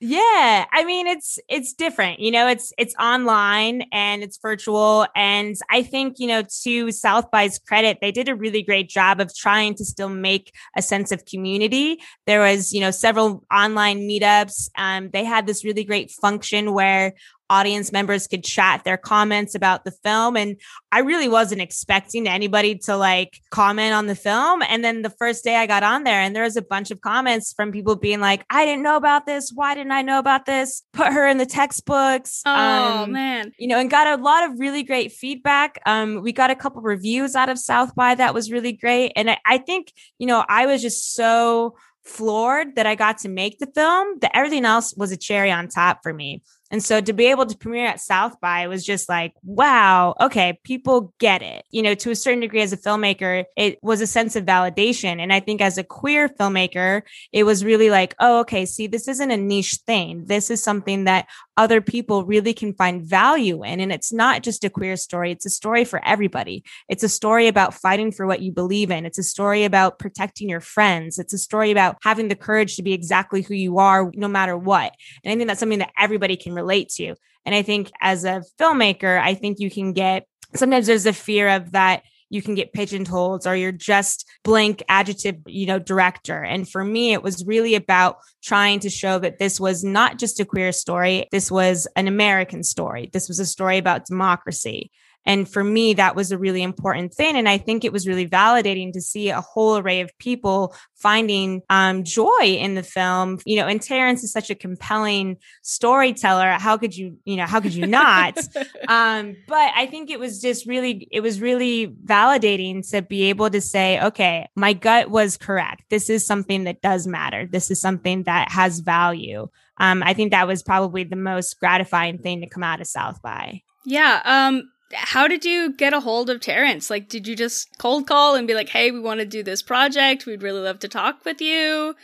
Yeah, 0.00 0.64
I 0.72 0.84
mean 0.84 1.08
it's 1.08 1.40
it's 1.48 1.72
different. 1.72 2.20
You 2.20 2.30
know, 2.30 2.46
it's 2.46 2.72
it's 2.78 2.94
online 3.00 3.82
and 3.90 4.22
it's 4.22 4.38
virtual 4.40 5.06
and 5.16 5.56
I 5.70 5.82
think, 5.82 6.20
you 6.20 6.28
know, 6.28 6.42
to 6.62 6.92
South 6.92 7.32
by's 7.32 7.58
credit, 7.58 7.98
they 8.00 8.12
did 8.12 8.28
a 8.28 8.36
really 8.36 8.62
great 8.62 8.88
job 8.88 9.20
of 9.20 9.34
trying 9.34 9.74
to 9.74 9.84
still 9.84 10.08
make 10.08 10.54
a 10.76 10.82
sense 10.82 11.10
of 11.10 11.24
community. 11.24 11.98
There 12.26 12.38
was, 12.40 12.72
you 12.72 12.80
know, 12.80 12.92
several 12.92 13.42
online 13.52 14.08
meetups. 14.08 14.70
Um 14.78 15.10
they 15.12 15.24
had 15.24 15.48
this 15.48 15.64
really 15.64 15.82
great 15.82 16.12
function 16.12 16.72
where 16.74 17.14
audience 17.50 17.92
members 17.92 18.26
could 18.26 18.44
chat 18.44 18.84
their 18.84 18.96
comments 18.96 19.54
about 19.54 19.84
the 19.84 19.90
film. 19.90 20.36
And 20.36 20.56
I 20.92 21.00
really 21.00 21.28
wasn't 21.28 21.60
expecting 21.60 22.28
anybody 22.28 22.76
to 22.84 22.96
like 22.96 23.40
comment 23.50 23.94
on 23.94 24.06
the 24.06 24.14
film. 24.14 24.62
And 24.62 24.84
then 24.84 25.02
the 25.02 25.10
first 25.10 25.44
day 25.44 25.56
I 25.56 25.66
got 25.66 25.82
on 25.82 26.04
there 26.04 26.20
and 26.20 26.34
there 26.34 26.42
was 26.42 26.56
a 26.56 26.62
bunch 26.62 26.90
of 26.90 27.00
comments 27.00 27.52
from 27.52 27.72
people 27.72 27.96
being 27.96 28.20
like, 28.20 28.44
I 28.50 28.64
didn't 28.64 28.82
know 28.82 28.96
about 28.96 29.26
this. 29.26 29.50
Why 29.54 29.74
didn't 29.74 29.92
I 29.92 30.02
know 30.02 30.18
about 30.18 30.46
this? 30.46 30.82
Put 30.92 31.12
her 31.12 31.26
in 31.26 31.38
the 31.38 31.46
textbooks. 31.46 32.42
Oh 32.44 33.04
um, 33.04 33.12
man. 33.12 33.52
You 33.58 33.68
know, 33.68 33.78
and 33.78 33.90
got 33.90 34.18
a 34.18 34.22
lot 34.22 34.44
of 34.44 34.58
really 34.58 34.82
great 34.82 35.12
feedback. 35.12 35.80
Um, 35.86 36.22
we 36.22 36.32
got 36.32 36.50
a 36.50 36.56
couple 36.56 36.82
reviews 36.82 37.34
out 37.34 37.48
of 37.48 37.58
South 37.58 37.94
by 37.94 38.14
that 38.14 38.34
was 38.34 38.50
really 38.50 38.72
great. 38.72 39.12
And 39.16 39.30
I, 39.30 39.38
I 39.44 39.58
think, 39.58 39.92
you 40.18 40.26
know, 40.26 40.44
I 40.48 40.66
was 40.66 40.82
just 40.82 41.14
so 41.14 41.76
floored 42.04 42.76
that 42.76 42.86
I 42.86 42.94
got 42.94 43.18
to 43.18 43.28
make 43.28 43.58
the 43.58 43.70
film, 43.74 44.18
that 44.20 44.34
everything 44.34 44.64
else 44.64 44.94
was 44.96 45.12
a 45.12 45.16
cherry 45.16 45.50
on 45.50 45.68
top 45.68 46.00
for 46.02 46.12
me. 46.12 46.42
And 46.70 46.82
so 46.82 47.00
to 47.00 47.12
be 47.12 47.26
able 47.26 47.46
to 47.46 47.56
premiere 47.56 47.86
at 47.86 48.00
South 48.00 48.40
by 48.40 48.66
was 48.66 48.84
just 48.84 49.08
like, 49.08 49.32
wow, 49.42 50.14
okay, 50.20 50.58
people 50.64 51.14
get 51.18 51.42
it. 51.42 51.64
You 51.70 51.82
know, 51.82 51.94
to 51.94 52.10
a 52.10 52.16
certain 52.16 52.40
degree 52.40 52.60
as 52.60 52.72
a 52.72 52.76
filmmaker, 52.76 53.44
it 53.56 53.78
was 53.82 54.00
a 54.00 54.06
sense 54.06 54.36
of 54.36 54.44
validation. 54.44 55.20
And 55.20 55.32
I 55.32 55.40
think 55.40 55.60
as 55.60 55.78
a 55.78 55.84
queer 55.84 56.28
filmmaker, 56.28 57.02
it 57.32 57.44
was 57.44 57.64
really 57.64 57.90
like, 57.90 58.14
oh, 58.20 58.40
okay, 58.40 58.66
see, 58.66 58.86
this 58.86 59.08
isn't 59.08 59.30
a 59.30 59.36
niche 59.36 59.80
thing. 59.86 60.24
This 60.26 60.50
is 60.50 60.62
something 60.62 61.04
that 61.04 61.26
other 61.56 61.80
people 61.80 62.24
really 62.24 62.54
can 62.54 62.72
find 62.72 63.02
value 63.02 63.64
in. 63.64 63.80
And 63.80 63.92
it's 63.92 64.12
not 64.12 64.42
just 64.42 64.62
a 64.62 64.70
queer 64.70 64.96
story. 64.96 65.32
It's 65.32 65.46
a 65.46 65.50
story 65.50 65.84
for 65.84 66.00
everybody. 66.04 66.62
It's 66.88 67.02
a 67.02 67.08
story 67.08 67.48
about 67.48 67.74
fighting 67.74 68.12
for 68.12 68.26
what 68.26 68.42
you 68.42 68.52
believe 68.52 68.90
in. 68.92 69.04
It's 69.04 69.18
a 69.18 69.24
story 69.24 69.64
about 69.64 69.98
protecting 69.98 70.48
your 70.48 70.60
friends. 70.60 71.18
It's 71.18 71.32
a 71.32 71.38
story 71.38 71.72
about 71.72 71.96
having 72.02 72.28
the 72.28 72.36
courage 72.36 72.76
to 72.76 72.82
be 72.82 72.92
exactly 72.92 73.42
who 73.42 73.54
you 73.54 73.78
are, 73.78 74.12
no 74.14 74.28
matter 74.28 74.56
what. 74.56 74.94
And 75.24 75.32
I 75.32 75.36
think 75.36 75.48
that's 75.48 75.58
something 75.58 75.80
that 75.80 75.92
everybody 75.98 76.36
can 76.36 76.54
relate 76.58 76.88
to. 76.96 77.14
And 77.46 77.54
I 77.54 77.62
think 77.62 77.90
as 78.00 78.24
a 78.24 78.42
filmmaker, 78.60 79.20
I 79.20 79.34
think 79.34 79.58
you 79.58 79.70
can 79.70 79.92
get 79.92 80.26
sometimes 80.54 80.86
there's 80.86 81.06
a 81.06 81.12
fear 81.12 81.48
of 81.48 81.72
that 81.72 82.02
you 82.30 82.42
can 82.42 82.54
get 82.54 82.72
pigeonholed 82.72 83.46
or 83.46 83.56
you're 83.56 83.72
just 83.72 84.28
blank 84.44 84.82
adjective, 84.88 85.36
you 85.46 85.66
know, 85.66 85.78
director. 85.78 86.42
And 86.42 86.68
for 86.68 86.84
me, 86.84 87.12
it 87.12 87.22
was 87.22 87.44
really 87.46 87.74
about 87.74 88.18
trying 88.42 88.80
to 88.80 88.90
show 88.90 89.18
that 89.18 89.38
this 89.38 89.58
was 89.58 89.82
not 89.82 90.18
just 90.18 90.40
a 90.40 90.44
queer 90.44 90.72
story. 90.72 91.26
This 91.32 91.50
was 91.50 91.88
an 91.96 92.06
American 92.06 92.62
story. 92.62 93.08
This 93.12 93.28
was 93.28 93.38
a 93.38 93.46
story 93.46 93.78
about 93.78 94.06
democracy. 94.06 94.90
And 95.28 95.46
for 95.46 95.62
me, 95.62 95.92
that 95.92 96.16
was 96.16 96.32
a 96.32 96.38
really 96.38 96.62
important 96.62 97.12
thing. 97.12 97.36
And 97.36 97.46
I 97.46 97.58
think 97.58 97.84
it 97.84 97.92
was 97.92 98.08
really 98.08 98.26
validating 98.26 98.94
to 98.94 99.02
see 99.02 99.28
a 99.28 99.42
whole 99.42 99.76
array 99.76 100.00
of 100.00 100.10
people 100.18 100.74
finding 100.94 101.60
um, 101.68 102.02
joy 102.02 102.40
in 102.42 102.74
the 102.74 102.82
film. 102.82 103.38
You 103.44 103.56
know, 103.56 103.66
and 103.66 103.80
Terrence 103.80 104.24
is 104.24 104.32
such 104.32 104.48
a 104.48 104.54
compelling 104.54 105.36
storyteller. 105.62 106.52
How 106.52 106.78
could 106.78 106.96
you, 106.96 107.18
you 107.26 107.36
know, 107.36 107.44
how 107.44 107.60
could 107.60 107.74
you 107.74 107.86
not? 107.86 108.38
um, 108.88 109.36
but 109.46 109.70
I 109.76 109.84
think 109.84 110.08
it 110.08 110.18
was 110.18 110.40
just 110.40 110.66
really, 110.66 111.06
it 111.12 111.20
was 111.20 111.42
really 111.42 111.88
validating 111.88 112.90
to 112.92 113.02
be 113.02 113.24
able 113.24 113.50
to 113.50 113.60
say, 113.60 114.02
okay, 114.02 114.48
my 114.56 114.72
gut 114.72 115.10
was 115.10 115.36
correct. 115.36 115.84
This 115.90 116.08
is 116.08 116.26
something 116.26 116.64
that 116.64 116.80
does 116.80 117.06
matter. 117.06 117.46
This 117.46 117.70
is 117.70 117.78
something 117.78 118.22
that 118.22 118.50
has 118.50 118.80
value. 118.80 119.48
Um, 119.76 120.02
I 120.02 120.14
think 120.14 120.30
that 120.30 120.46
was 120.46 120.62
probably 120.62 121.04
the 121.04 121.16
most 121.16 121.60
gratifying 121.60 122.16
thing 122.16 122.40
to 122.40 122.48
come 122.48 122.62
out 122.62 122.80
of 122.80 122.86
South 122.86 123.20
by. 123.20 123.60
Yeah. 123.84 124.22
Um, 124.24 124.70
how 124.92 125.28
did 125.28 125.44
you 125.44 125.72
get 125.72 125.92
a 125.92 126.00
hold 126.00 126.30
of 126.30 126.40
Terrence? 126.40 126.90
Like, 126.90 127.08
did 127.08 127.26
you 127.26 127.36
just 127.36 127.78
cold 127.78 128.06
call 128.06 128.34
and 128.34 128.46
be 128.46 128.54
like, 128.54 128.70
"Hey, 128.70 128.90
we 128.90 129.00
want 129.00 129.20
to 129.20 129.26
do 129.26 129.42
this 129.42 129.62
project. 129.62 130.26
We'd 130.26 130.42
really 130.42 130.60
love 130.60 130.78
to 130.80 130.88
talk 130.88 131.24
with 131.24 131.40
you." 131.40 131.94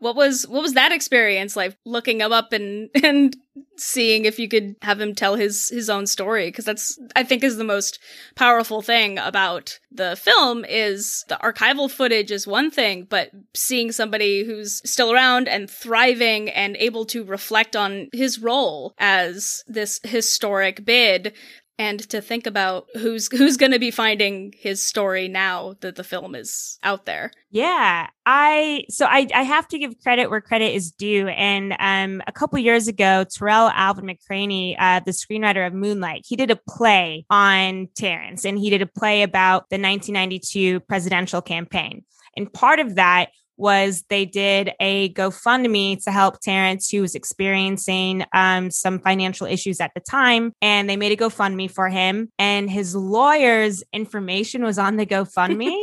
What 0.00 0.14
was 0.14 0.46
what 0.46 0.62
was 0.62 0.74
that 0.74 0.92
experience 0.92 1.56
like? 1.56 1.76
Looking 1.84 2.20
him 2.20 2.32
up 2.32 2.52
and 2.52 2.90
and 3.02 3.36
seeing 3.76 4.24
if 4.24 4.38
you 4.38 4.48
could 4.48 4.76
have 4.82 5.00
him 5.00 5.14
tell 5.14 5.34
his 5.34 5.70
his 5.70 5.90
own 5.90 6.06
story 6.06 6.48
because 6.48 6.64
that's 6.64 7.00
I 7.16 7.24
think 7.24 7.42
is 7.42 7.56
the 7.56 7.64
most 7.64 7.98
powerful 8.36 8.82
thing 8.82 9.18
about 9.18 9.78
the 9.90 10.14
film 10.14 10.64
is 10.64 11.24
the 11.28 11.38
archival 11.42 11.90
footage 11.90 12.30
is 12.30 12.46
one 12.46 12.70
thing, 12.70 13.06
but 13.08 13.30
seeing 13.54 13.90
somebody 13.90 14.44
who's 14.44 14.82
still 14.88 15.12
around 15.12 15.48
and 15.48 15.68
thriving 15.68 16.48
and 16.50 16.76
able 16.76 17.04
to 17.06 17.24
reflect 17.24 17.74
on 17.74 18.08
his 18.12 18.38
role 18.38 18.94
as 18.98 19.64
this 19.66 19.98
historic 20.04 20.84
bid 20.84 21.32
and 21.78 22.00
to 22.10 22.20
think 22.20 22.46
about 22.46 22.86
who's 22.94 23.28
who's 23.32 23.56
going 23.56 23.72
to 23.72 23.78
be 23.78 23.90
finding 23.90 24.52
his 24.56 24.82
story 24.82 25.28
now 25.28 25.76
that 25.80 25.96
the 25.96 26.04
film 26.04 26.34
is 26.34 26.78
out 26.82 27.06
there. 27.06 27.30
Yeah, 27.50 28.08
I 28.26 28.84
so 28.88 29.06
I 29.06 29.28
I 29.34 29.42
have 29.42 29.68
to 29.68 29.78
give 29.78 29.98
credit 30.00 30.28
where 30.28 30.40
credit 30.40 30.74
is 30.74 30.90
due. 30.90 31.28
And 31.28 31.74
um, 31.78 32.22
a 32.26 32.32
couple 32.32 32.58
years 32.58 32.88
ago, 32.88 33.24
Tarell 33.24 33.70
Alvin 33.72 34.06
McCraney, 34.06 34.76
uh, 34.78 35.00
the 35.00 35.12
screenwriter 35.12 35.66
of 35.66 35.72
Moonlight, 35.72 36.24
he 36.26 36.36
did 36.36 36.50
a 36.50 36.60
play 36.68 37.24
on 37.30 37.88
Terrence, 37.94 38.44
and 38.44 38.58
he 38.58 38.70
did 38.70 38.82
a 38.82 38.86
play 38.86 39.22
about 39.22 39.70
the 39.70 39.74
1992 39.74 40.80
presidential 40.80 41.40
campaign. 41.40 42.04
And 42.36 42.52
part 42.52 42.78
of 42.78 42.96
that 42.96 43.30
was 43.58 44.04
they 44.08 44.24
did 44.24 44.72
a 44.80 45.12
GoFundMe 45.12 46.02
to 46.04 46.10
help 46.10 46.40
Terrence, 46.40 46.88
who 46.90 47.02
was 47.02 47.14
experiencing 47.14 48.24
um, 48.32 48.70
some 48.70 48.98
financial 48.98 49.46
issues 49.46 49.80
at 49.80 49.92
the 49.94 50.00
time. 50.00 50.52
And 50.62 50.88
they 50.88 50.96
made 50.96 51.12
a 51.12 51.22
GoFundMe 51.22 51.70
for 51.70 51.88
him. 51.88 52.30
And 52.38 52.70
his 52.70 52.94
lawyer's 52.94 53.82
information 53.92 54.62
was 54.62 54.78
on 54.78 54.96
the 54.96 55.06
GoFundMe. 55.06 55.78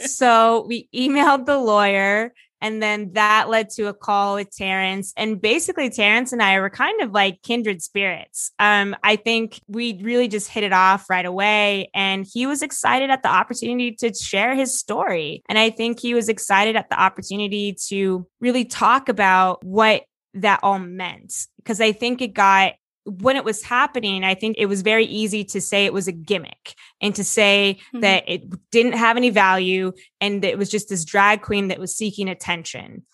so 0.06 0.66
we 0.68 0.88
emailed 0.94 1.46
the 1.46 1.58
lawyer 1.58 2.32
and 2.64 2.82
then 2.82 3.12
that 3.12 3.50
led 3.50 3.68
to 3.72 3.88
a 3.88 3.92
call 3.92 4.36
with 4.36 4.50
Terrence. 4.50 5.12
And 5.18 5.38
basically, 5.38 5.90
Terrence 5.90 6.32
and 6.32 6.42
I 6.42 6.58
were 6.58 6.70
kind 6.70 7.02
of 7.02 7.10
like 7.12 7.42
kindred 7.42 7.82
spirits. 7.82 8.52
Um, 8.58 8.96
I 9.04 9.16
think 9.16 9.60
we 9.68 10.00
really 10.02 10.28
just 10.28 10.48
hit 10.48 10.64
it 10.64 10.72
off 10.72 11.10
right 11.10 11.26
away. 11.26 11.90
And 11.92 12.26
he 12.26 12.46
was 12.46 12.62
excited 12.62 13.10
at 13.10 13.22
the 13.22 13.28
opportunity 13.28 13.92
to 13.96 14.14
share 14.14 14.54
his 14.54 14.78
story. 14.78 15.42
And 15.46 15.58
I 15.58 15.68
think 15.68 16.00
he 16.00 16.14
was 16.14 16.30
excited 16.30 16.74
at 16.74 16.88
the 16.88 16.98
opportunity 16.98 17.76
to 17.88 18.26
really 18.40 18.64
talk 18.64 19.10
about 19.10 19.62
what 19.62 20.04
that 20.32 20.60
all 20.62 20.78
meant. 20.78 21.34
Because 21.58 21.82
I 21.82 21.92
think 21.92 22.22
it 22.22 22.32
got 22.32 22.76
when 23.04 23.36
it 23.36 23.44
was 23.44 23.62
happening, 23.62 24.24
I 24.24 24.34
think 24.34 24.56
it 24.58 24.66
was 24.66 24.82
very 24.82 25.04
easy 25.04 25.44
to 25.44 25.60
say 25.60 25.84
it 25.84 25.92
was 25.92 26.08
a 26.08 26.12
gimmick 26.12 26.74
and 27.00 27.14
to 27.14 27.24
say 27.24 27.78
mm-hmm. 27.88 28.00
that 28.00 28.24
it 28.26 28.70
didn't 28.70 28.94
have 28.94 29.16
any 29.16 29.30
value 29.30 29.92
and 30.20 30.42
that 30.42 30.50
it 30.50 30.58
was 30.58 30.70
just 30.70 30.88
this 30.88 31.04
drag 31.04 31.42
queen 31.42 31.68
that 31.68 31.78
was 31.78 31.94
seeking 31.94 32.28
attention. 32.28 33.04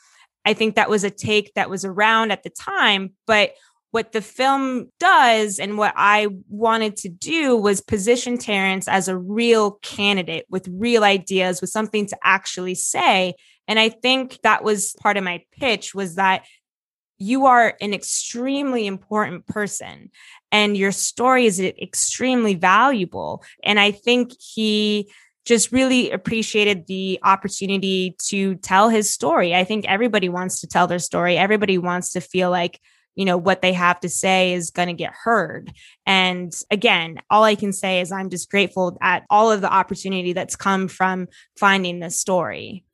I 0.44 0.54
think 0.54 0.74
that 0.74 0.90
was 0.90 1.04
a 1.04 1.10
take 1.10 1.52
that 1.54 1.70
was 1.70 1.84
around 1.84 2.30
at 2.30 2.44
the 2.44 2.50
time. 2.50 3.14
But 3.26 3.52
what 3.90 4.12
the 4.12 4.22
film 4.22 4.90
does 5.00 5.58
and 5.58 5.76
what 5.76 5.92
I 5.96 6.28
wanted 6.48 6.96
to 6.98 7.08
do 7.08 7.56
was 7.56 7.80
position 7.80 8.38
Terrence 8.38 8.86
as 8.86 9.08
a 9.08 9.18
real 9.18 9.72
candidate 9.82 10.46
with 10.48 10.68
real 10.70 11.02
ideas, 11.02 11.60
with 11.60 11.70
something 11.70 12.06
to 12.06 12.18
actually 12.22 12.76
say. 12.76 13.34
And 13.66 13.78
I 13.78 13.88
think 13.88 14.38
that 14.42 14.62
was 14.62 14.94
part 15.00 15.16
of 15.16 15.24
my 15.24 15.42
pitch 15.58 15.94
was 15.94 16.14
that 16.14 16.44
you 17.20 17.44
are 17.46 17.76
an 17.82 17.92
extremely 17.92 18.86
important 18.86 19.46
person 19.46 20.10
and 20.50 20.76
your 20.76 20.90
story 20.90 21.44
is 21.44 21.60
extremely 21.60 22.54
valuable. 22.54 23.44
And 23.62 23.78
I 23.78 23.90
think 23.90 24.32
he 24.40 25.12
just 25.44 25.70
really 25.70 26.10
appreciated 26.10 26.86
the 26.86 27.18
opportunity 27.22 28.16
to 28.28 28.54
tell 28.56 28.88
his 28.88 29.10
story. 29.10 29.54
I 29.54 29.64
think 29.64 29.84
everybody 29.86 30.30
wants 30.30 30.60
to 30.62 30.66
tell 30.66 30.86
their 30.86 30.98
story. 30.98 31.36
Everybody 31.36 31.76
wants 31.76 32.12
to 32.12 32.20
feel 32.20 32.50
like, 32.50 32.80
you 33.16 33.26
know, 33.26 33.36
what 33.36 33.60
they 33.60 33.74
have 33.74 34.00
to 34.00 34.08
say 34.08 34.54
is 34.54 34.70
going 34.70 34.88
to 34.88 34.94
get 34.94 35.12
heard. 35.12 35.72
And 36.06 36.54
again, 36.70 37.20
all 37.28 37.44
I 37.44 37.54
can 37.54 37.74
say 37.74 38.00
is 38.00 38.12
I'm 38.12 38.30
just 38.30 38.50
grateful 38.50 38.96
at 39.02 39.24
all 39.28 39.52
of 39.52 39.60
the 39.60 39.72
opportunity 39.72 40.32
that's 40.32 40.56
come 40.56 40.88
from 40.88 41.28
finding 41.58 42.00
this 42.00 42.18
story. 42.18 42.84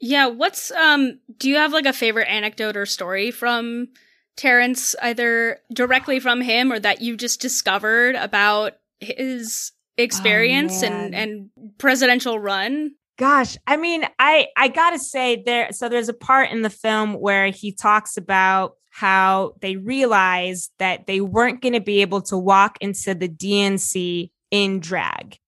Yeah, 0.00 0.26
what's 0.26 0.70
um 0.72 1.18
do 1.36 1.48
you 1.48 1.56
have 1.56 1.72
like 1.72 1.86
a 1.86 1.92
favorite 1.92 2.28
anecdote 2.28 2.76
or 2.76 2.86
story 2.86 3.30
from 3.30 3.88
Terrence 4.36 4.94
either 5.02 5.58
directly 5.72 6.20
from 6.20 6.40
him 6.40 6.72
or 6.72 6.78
that 6.78 7.02
you 7.02 7.16
just 7.16 7.40
discovered 7.40 8.16
about 8.16 8.74
his 9.00 9.72
experience 9.98 10.82
oh, 10.82 10.86
and 10.86 11.14
and 11.14 11.50
presidential 11.78 12.38
run? 12.38 12.92
Gosh, 13.18 13.58
I 13.66 13.76
mean, 13.76 14.04
I 14.18 14.46
I 14.56 14.68
got 14.68 14.90
to 14.90 14.98
say 14.98 15.42
there 15.44 15.72
so 15.72 15.88
there's 15.88 16.08
a 16.08 16.14
part 16.14 16.50
in 16.50 16.62
the 16.62 16.70
film 16.70 17.14
where 17.14 17.48
he 17.48 17.72
talks 17.72 18.16
about 18.16 18.76
how 18.90 19.54
they 19.60 19.76
realized 19.76 20.72
that 20.78 21.06
they 21.06 21.20
weren't 21.20 21.62
going 21.62 21.74
to 21.74 21.80
be 21.80 22.00
able 22.00 22.22
to 22.22 22.36
walk 22.36 22.76
into 22.80 23.14
the 23.14 23.28
DNC 23.28 24.30
in 24.50 24.80
drag. 24.80 25.38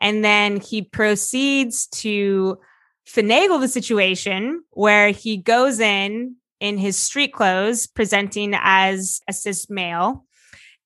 And 0.00 0.24
then 0.24 0.60
he 0.60 0.82
proceeds 0.82 1.86
to 1.88 2.58
finagle 3.06 3.60
the 3.60 3.68
situation 3.68 4.62
where 4.70 5.10
he 5.10 5.36
goes 5.36 5.80
in 5.80 6.36
in 6.60 6.78
his 6.78 6.96
street 6.96 7.32
clothes, 7.32 7.86
presenting 7.86 8.54
as 8.54 9.20
a 9.28 9.32
cis 9.32 9.68
male. 9.68 10.24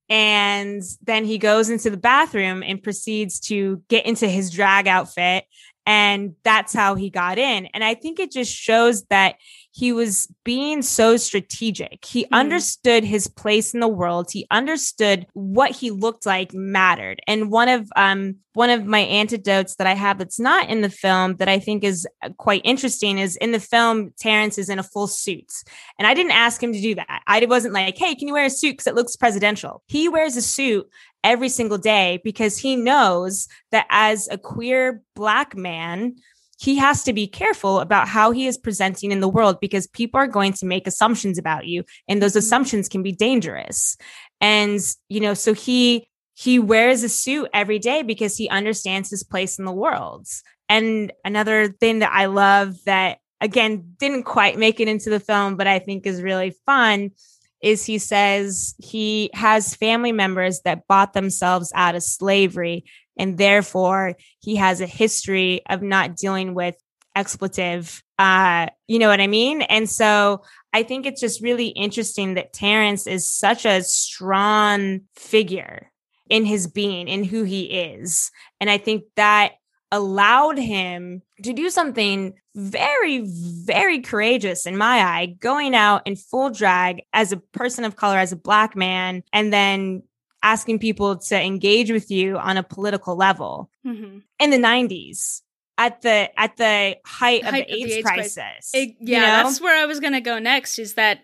And 0.08 0.82
then 1.02 1.24
he 1.24 1.38
goes 1.38 1.68
into 1.68 1.90
the 1.90 1.98
bathroom 1.98 2.62
and 2.62 2.82
proceeds 2.82 3.40
to 3.40 3.82
get 3.88 4.06
into 4.06 4.26
his 4.26 4.50
drag 4.50 4.88
outfit. 4.88 5.44
And 5.84 6.34
that's 6.44 6.74
how 6.74 6.94
he 6.94 7.10
got 7.10 7.38
in. 7.38 7.66
And 7.66 7.84
I 7.84 7.94
think 7.94 8.18
it 8.18 8.32
just 8.32 8.52
shows 8.54 9.04
that 9.04 9.36
he 9.78 9.92
was 9.92 10.26
being 10.44 10.82
so 10.82 11.16
strategic. 11.16 12.04
He 12.04 12.24
mm. 12.24 12.28
understood 12.32 13.04
his 13.04 13.28
place 13.28 13.74
in 13.74 13.78
the 13.78 13.86
world. 13.86 14.28
He 14.28 14.44
understood 14.50 15.24
what 15.34 15.70
he 15.70 15.92
looked 15.92 16.26
like 16.26 16.52
mattered. 16.52 17.22
And 17.28 17.48
one 17.48 17.68
of 17.68 17.88
um 17.94 18.38
one 18.54 18.70
of 18.70 18.86
my 18.86 18.98
antidotes 18.98 19.76
that 19.76 19.86
I 19.86 19.94
have 19.94 20.18
that's 20.18 20.40
not 20.40 20.68
in 20.68 20.80
the 20.80 20.90
film 20.90 21.36
that 21.36 21.48
I 21.48 21.60
think 21.60 21.84
is 21.84 22.08
uh, 22.24 22.30
quite 22.38 22.62
interesting 22.64 23.18
is 23.18 23.36
in 23.36 23.52
the 23.52 23.60
film 23.60 24.12
Terrence 24.18 24.58
is 24.58 24.68
in 24.68 24.80
a 24.80 24.82
full 24.82 25.06
suit. 25.06 25.52
And 25.96 26.08
I 26.08 26.14
didn't 26.14 26.32
ask 26.32 26.60
him 26.60 26.72
to 26.72 26.80
do 26.80 26.96
that. 26.96 27.22
I 27.28 27.46
wasn't 27.46 27.72
like, 27.72 27.96
"Hey, 27.96 28.16
can 28.16 28.26
you 28.26 28.34
wear 28.34 28.46
a 28.46 28.50
suit 28.50 28.78
cuz 28.78 28.88
it 28.88 28.96
looks 28.96 29.14
presidential?" 29.14 29.84
He 29.86 30.08
wears 30.08 30.36
a 30.36 30.42
suit 30.42 30.88
every 31.22 31.48
single 31.48 31.78
day 31.78 32.20
because 32.24 32.58
he 32.58 32.74
knows 32.74 33.46
that 33.70 33.86
as 33.90 34.26
a 34.28 34.38
queer 34.38 35.02
black 35.14 35.56
man 35.56 36.16
he 36.58 36.76
has 36.76 37.04
to 37.04 37.12
be 37.12 37.26
careful 37.26 37.78
about 37.78 38.08
how 38.08 38.32
he 38.32 38.46
is 38.46 38.58
presenting 38.58 39.12
in 39.12 39.20
the 39.20 39.28
world 39.28 39.58
because 39.60 39.86
people 39.86 40.18
are 40.18 40.26
going 40.26 40.52
to 40.52 40.66
make 40.66 40.86
assumptions 40.86 41.38
about 41.38 41.66
you 41.66 41.84
and 42.08 42.20
those 42.20 42.32
mm-hmm. 42.32 42.38
assumptions 42.38 42.88
can 42.88 43.02
be 43.02 43.12
dangerous. 43.12 43.96
And, 44.40 44.80
you 45.08 45.20
know, 45.20 45.34
so 45.34 45.54
he, 45.54 46.08
he 46.34 46.58
wears 46.58 47.04
a 47.04 47.08
suit 47.08 47.48
every 47.54 47.78
day 47.78 48.02
because 48.02 48.36
he 48.36 48.48
understands 48.48 49.08
his 49.08 49.22
place 49.22 49.58
in 49.58 49.64
the 49.64 49.72
world. 49.72 50.26
And 50.68 51.12
another 51.24 51.68
thing 51.68 52.00
that 52.00 52.12
I 52.12 52.26
love 52.26 52.76
that 52.86 53.18
again 53.40 53.94
didn't 53.98 54.24
quite 54.24 54.58
make 54.58 54.80
it 54.80 54.88
into 54.88 55.10
the 55.10 55.20
film, 55.20 55.56
but 55.56 55.68
I 55.68 55.78
think 55.78 56.06
is 56.06 56.22
really 56.22 56.54
fun 56.66 57.12
is 57.60 57.84
he 57.84 57.98
says 57.98 58.74
he 58.78 59.30
has 59.34 59.74
family 59.74 60.12
members 60.12 60.60
that 60.60 60.86
bought 60.86 61.12
themselves 61.12 61.72
out 61.74 61.96
of 61.96 62.02
slavery 62.02 62.84
and 63.18 63.38
therefore 63.38 64.14
he 64.40 64.56
has 64.56 64.80
a 64.80 64.86
history 64.86 65.62
of 65.68 65.82
not 65.82 66.16
dealing 66.16 66.54
with 66.54 66.76
expletive 67.16 68.02
uh 68.18 68.66
you 68.86 68.98
know 68.98 69.08
what 69.08 69.20
i 69.20 69.26
mean? 69.26 69.62
And 69.62 69.88
so 69.88 70.42
i 70.72 70.82
think 70.82 71.06
it's 71.06 71.20
just 71.20 71.42
really 71.42 71.68
interesting 71.68 72.34
that 72.34 72.52
terrence 72.52 73.06
is 73.06 73.30
such 73.30 73.64
a 73.64 73.82
strong 73.82 75.00
figure 75.16 75.90
in 76.30 76.44
his 76.44 76.66
being 76.66 77.08
in 77.08 77.24
who 77.24 77.42
he 77.44 77.64
is. 77.64 78.30
And 78.60 78.70
i 78.70 78.78
think 78.78 79.04
that 79.16 79.52
allowed 79.90 80.58
him 80.58 81.22
to 81.42 81.52
do 81.52 81.70
something 81.70 82.34
very, 82.54 83.22
very 83.24 84.00
courageous 84.00 84.66
in 84.66 84.76
my 84.76 85.00
eye, 85.00 85.36
going 85.38 85.74
out 85.74 86.06
in 86.06 86.16
full 86.16 86.50
drag 86.50 87.02
as 87.12 87.32
a 87.32 87.36
person 87.36 87.84
of 87.84 87.96
color, 87.96 88.18
as 88.18 88.32
a 88.32 88.36
black 88.36 88.76
man, 88.76 89.22
and 89.32 89.52
then 89.52 90.02
asking 90.42 90.78
people 90.78 91.16
to 91.16 91.40
engage 91.40 91.90
with 91.90 92.10
you 92.10 92.38
on 92.38 92.56
a 92.56 92.62
political 92.62 93.16
level 93.16 93.70
mm-hmm. 93.86 94.18
in 94.38 94.50
the 94.50 94.58
90s 94.58 95.42
at 95.76 96.02
the 96.02 96.28
at 96.38 96.56
the 96.56 96.96
height, 97.04 97.44
of, 97.44 97.52
the, 97.52 97.60
of 97.60 97.66
AIDS 97.68 97.84
the 97.84 97.92
AIDS 97.94 98.02
crisis. 98.02 98.34
crisis. 98.34 98.70
It, 98.74 98.96
yeah, 99.00 99.18
you 99.18 99.26
know? 99.26 99.44
that's 99.44 99.60
where 99.60 99.80
I 99.80 99.86
was 99.86 100.00
going 100.00 100.12
to 100.12 100.20
go 100.20 100.38
next 100.38 100.78
is 100.78 100.94
that 100.94 101.20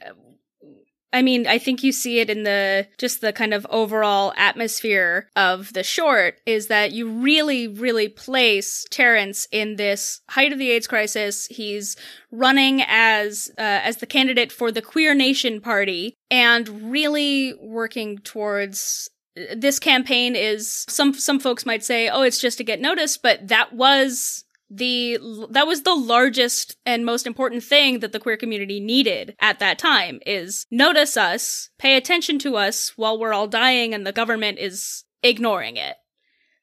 I 1.14 1.22
mean, 1.22 1.46
I 1.46 1.58
think 1.58 1.84
you 1.84 1.92
see 1.92 2.18
it 2.18 2.28
in 2.28 2.42
the 2.42 2.88
just 2.98 3.20
the 3.20 3.32
kind 3.32 3.54
of 3.54 3.64
overall 3.70 4.34
atmosphere 4.36 5.28
of 5.36 5.72
the 5.72 5.84
short 5.84 6.40
is 6.44 6.66
that 6.66 6.90
you 6.90 7.08
really, 7.08 7.68
really 7.68 8.08
place 8.08 8.84
Terrence 8.90 9.46
in 9.52 9.76
this 9.76 10.22
height 10.30 10.52
of 10.52 10.58
the 10.58 10.72
AIDS 10.72 10.88
crisis. 10.88 11.46
He's 11.46 11.96
running 12.32 12.82
as 12.82 13.48
uh, 13.56 13.62
as 13.62 13.98
the 13.98 14.06
candidate 14.06 14.50
for 14.50 14.72
the 14.72 14.82
Queer 14.82 15.14
Nation 15.14 15.60
Party 15.60 16.16
and 16.32 16.90
really 16.90 17.54
working 17.62 18.18
towards 18.18 19.08
this 19.54 19.78
campaign 19.78 20.34
is 20.34 20.84
some 20.88 21.14
some 21.14 21.40
folks 21.40 21.66
might 21.66 21.84
say 21.84 22.08
oh 22.08 22.22
it's 22.22 22.40
just 22.40 22.56
to 22.56 22.62
get 22.62 22.80
noticed 22.80 23.20
but 23.20 23.48
that 23.48 23.72
was 23.72 24.44
the 24.70 25.18
that 25.50 25.66
was 25.66 25.82
the 25.82 25.94
largest 25.94 26.76
and 26.86 27.04
most 27.04 27.26
important 27.26 27.62
thing 27.62 28.00
that 28.00 28.12
the 28.12 28.20
queer 28.20 28.36
community 28.36 28.80
needed 28.80 29.36
at 29.40 29.58
that 29.58 29.78
time 29.78 30.20
is 30.26 30.66
notice 30.70 31.16
us, 31.16 31.70
pay 31.78 31.96
attention 31.96 32.38
to 32.40 32.56
us 32.56 32.92
while 32.96 33.18
we're 33.18 33.32
all 33.32 33.46
dying 33.46 33.94
and 33.94 34.06
the 34.06 34.12
government 34.12 34.58
is 34.58 35.04
ignoring 35.22 35.76
it. 35.76 35.96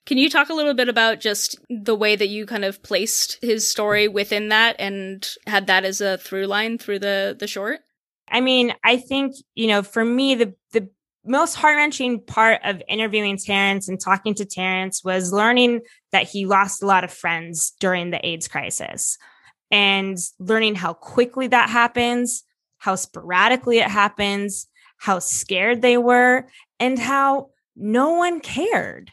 Can 0.06 0.18
you 0.18 0.30
talk 0.30 0.50
a 0.50 0.54
little 0.54 0.74
bit 0.74 0.90
about 0.90 1.20
just 1.20 1.60
the 1.70 1.96
way 1.96 2.16
that 2.16 2.30
you 2.30 2.46
kind 2.46 2.66
of 2.66 2.82
placed 2.82 3.38
his 3.42 3.70
story 3.70 4.08
within 4.08 4.50
that 4.50 4.76
and 4.80 5.28
had 5.46 5.68
that 5.68 5.86
as 5.86 6.02
a 6.02 6.18
through 6.18 6.48
line 6.48 6.78
through 6.78 7.00
the 7.00 7.36
the 7.40 7.48
short? 7.48 7.82
I 8.28 8.42
mean, 8.42 8.74
I 8.84 8.98
think, 8.98 9.36
you 9.54 9.68
know, 9.68 9.84
for 9.84 10.04
me 10.04 10.36
the 10.36 10.56
the 10.72 10.90
most 11.26 11.56
heart 11.56 11.76
wrenching 11.76 12.20
part 12.20 12.62
of 12.64 12.82
interviewing 12.88 13.38
Terrence 13.38 13.88
and 13.88 14.00
talking 14.00 14.34
to 14.36 14.46
Terrence 14.46 15.04
was 15.04 15.32
learning 15.32 15.82
that 16.12 16.28
he 16.28 16.46
lost 16.46 16.82
a 16.82 16.88
lot 16.88 17.04
of 17.04 17.12
friends 17.12 17.74
during 17.80 18.10
the 18.10 18.26
AIDS 18.26 18.48
crisis 18.48 19.18
and 19.70 20.18
learning 20.40 20.76
how 20.76 20.94
quickly 20.94 21.48
that 21.48 21.70
happens, 21.70 22.44
how 22.80 22.96
sporadically 22.96 23.80
it 23.80 23.88
happens, 23.88 24.68
how 24.98 25.20
scared 25.20 25.82
they 25.82 25.98
were, 25.98 26.48
and 26.80 26.98
how 26.98 27.50
no 27.76 28.12
one 28.12 28.40
cared. 28.40 29.12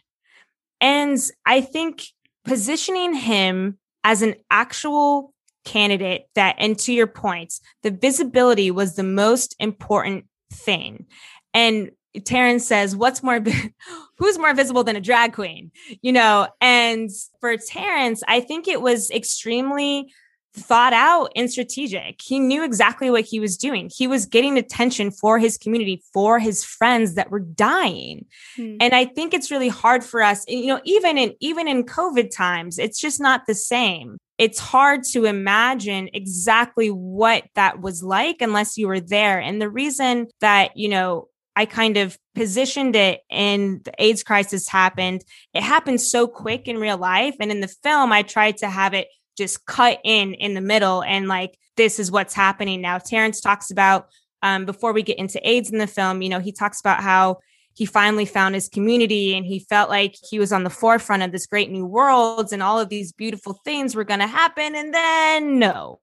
And 0.80 1.18
I 1.44 1.60
think 1.60 2.06
positioning 2.44 3.14
him 3.14 3.78
as 4.04 4.22
an 4.22 4.34
actual 4.50 5.34
candidate 5.64 6.26
that, 6.34 6.56
and 6.58 6.78
to 6.78 6.92
your 6.92 7.06
points, 7.06 7.60
the 7.82 7.90
visibility 7.90 8.70
was 8.70 8.96
the 8.96 9.02
most 9.02 9.54
important 9.58 10.24
thing. 10.50 11.06
And 11.52 11.90
Terrence 12.24 12.66
says, 12.66 12.96
what's 12.96 13.22
more, 13.22 13.40
who's 14.18 14.38
more 14.38 14.54
visible 14.54 14.84
than 14.84 14.96
a 14.96 15.00
drag 15.00 15.32
queen? 15.32 15.70
You 16.02 16.12
know, 16.12 16.48
and 16.60 17.10
for 17.40 17.56
Terrence, 17.56 18.22
I 18.26 18.40
think 18.40 18.68
it 18.68 18.80
was 18.80 19.10
extremely 19.10 20.12
thought 20.54 20.92
out 20.92 21.30
and 21.36 21.50
strategic. 21.50 22.20
He 22.20 22.38
knew 22.38 22.64
exactly 22.64 23.10
what 23.10 23.24
he 23.24 23.40
was 23.40 23.56
doing. 23.56 23.90
He 23.94 24.06
was 24.06 24.26
getting 24.26 24.58
attention 24.58 25.10
for 25.10 25.38
his 25.38 25.56
community, 25.56 26.02
for 26.12 26.38
his 26.38 26.64
friends 26.64 27.14
that 27.14 27.30
were 27.30 27.40
dying. 27.40 28.26
Hmm. 28.56 28.76
And 28.80 28.94
I 28.94 29.04
think 29.04 29.34
it's 29.34 29.50
really 29.50 29.68
hard 29.68 30.04
for 30.04 30.22
us, 30.22 30.44
you 30.48 30.66
know, 30.66 30.80
even 30.84 31.18
in 31.18 31.34
even 31.40 31.68
in 31.68 31.84
COVID 31.84 32.34
times, 32.34 32.78
it's 32.78 33.00
just 33.00 33.20
not 33.20 33.46
the 33.46 33.54
same. 33.54 34.18
It's 34.38 34.58
hard 34.58 35.02
to 35.12 35.24
imagine 35.24 36.10
exactly 36.12 36.88
what 36.88 37.44
that 37.54 37.80
was 37.80 38.02
like 38.02 38.40
unless 38.40 38.76
you 38.76 38.86
were 38.86 39.00
there. 39.00 39.40
And 39.40 39.60
the 39.60 39.70
reason 39.70 40.28
that, 40.40 40.76
you 40.76 40.88
know, 40.88 41.28
I 41.58 41.66
kind 41.66 41.96
of 41.96 42.16
positioned 42.36 42.94
it 42.94 43.22
and 43.28 43.82
the 43.82 43.92
AIDS 43.98 44.22
crisis 44.22 44.68
happened. 44.68 45.24
It 45.54 45.64
happened 45.64 46.00
so 46.00 46.28
quick 46.28 46.68
in 46.68 46.78
real 46.78 46.98
life. 46.98 47.34
And 47.40 47.50
in 47.50 47.60
the 47.60 47.66
film, 47.66 48.12
I 48.12 48.22
tried 48.22 48.58
to 48.58 48.70
have 48.70 48.94
it 48.94 49.08
just 49.36 49.66
cut 49.66 49.98
in 50.04 50.34
in 50.34 50.54
the 50.54 50.60
middle 50.60 51.02
and 51.02 51.26
like, 51.26 51.58
this 51.76 51.98
is 51.98 52.12
what's 52.12 52.32
happening 52.32 52.80
now. 52.80 52.98
Terrence 52.98 53.40
talks 53.40 53.72
about, 53.72 54.06
um, 54.40 54.66
before 54.66 54.92
we 54.92 55.02
get 55.02 55.18
into 55.18 55.40
AIDS 55.48 55.72
in 55.72 55.78
the 55.78 55.88
film, 55.88 56.22
you 56.22 56.28
know, 56.28 56.38
he 56.38 56.52
talks 56.52 56.78
about 56.78 57.02
how 57.02 57.38
he 57.74 57.86
finally 57.86 58.24
found 58.24 58.54
his 58.54 58.68
community 58.68 59.34
and 59.36 59.44
he 59.44 59.58
felt 59.58 59.90
like 59.90 60.14
he 60.30 60.38
was 60.38 60.52
on 60.52 60.62
the 60.62 60.70
forefront 60.70 61.24
of 61.24 61.32
this 61.32 61.46
great 61.46 61.72
new 61.72 61.86
world 61.86 62.52
and 62.52 62.62
all 62.62 62.78
of 62.78 62.88
these 62.88 63.10
beautiful 63.10 63.58
things 63.64 63.96
were 63.96 64.04
going 64.04 64.20
to 64.20 64.28
happen. 64.28 64.76
And 64.76 64.94
then 64.94 65.58
no, 65.58 65.98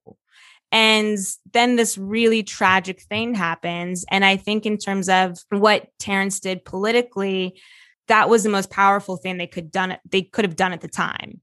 and 0.76 1.18
then 1.54 1.78
this 1.78 1.98
really 1.98 2.44
tragic 2.44 3.02
thing 3.04 3.34
happens. 3.34 4.04
And 4.12 4.26
I 4.26 4.36
think, 4.36 4.66
in 4.66 4.78
terms 4.78 5.08
of 5.08 5.38
what 5.50 5.88
Terrence 6.00 6.42
did 6.42 6.66
politically, 6.66 7.62
that 8.10 8.28
was 8.28 8.44
the 8.44 8.50
most 8.50 8.70
powerful 8.70 9.16
thing 9.16 9.38
they 9.38 9.48
could 9.48 9.72
done 9.72 9.98
they 10.04 10.24
could 10.24 10.44
have 10.44 10.58
done 10.58 10.74
at 10.74 10.82
the 10.82 10.90
time. 10.90 11.40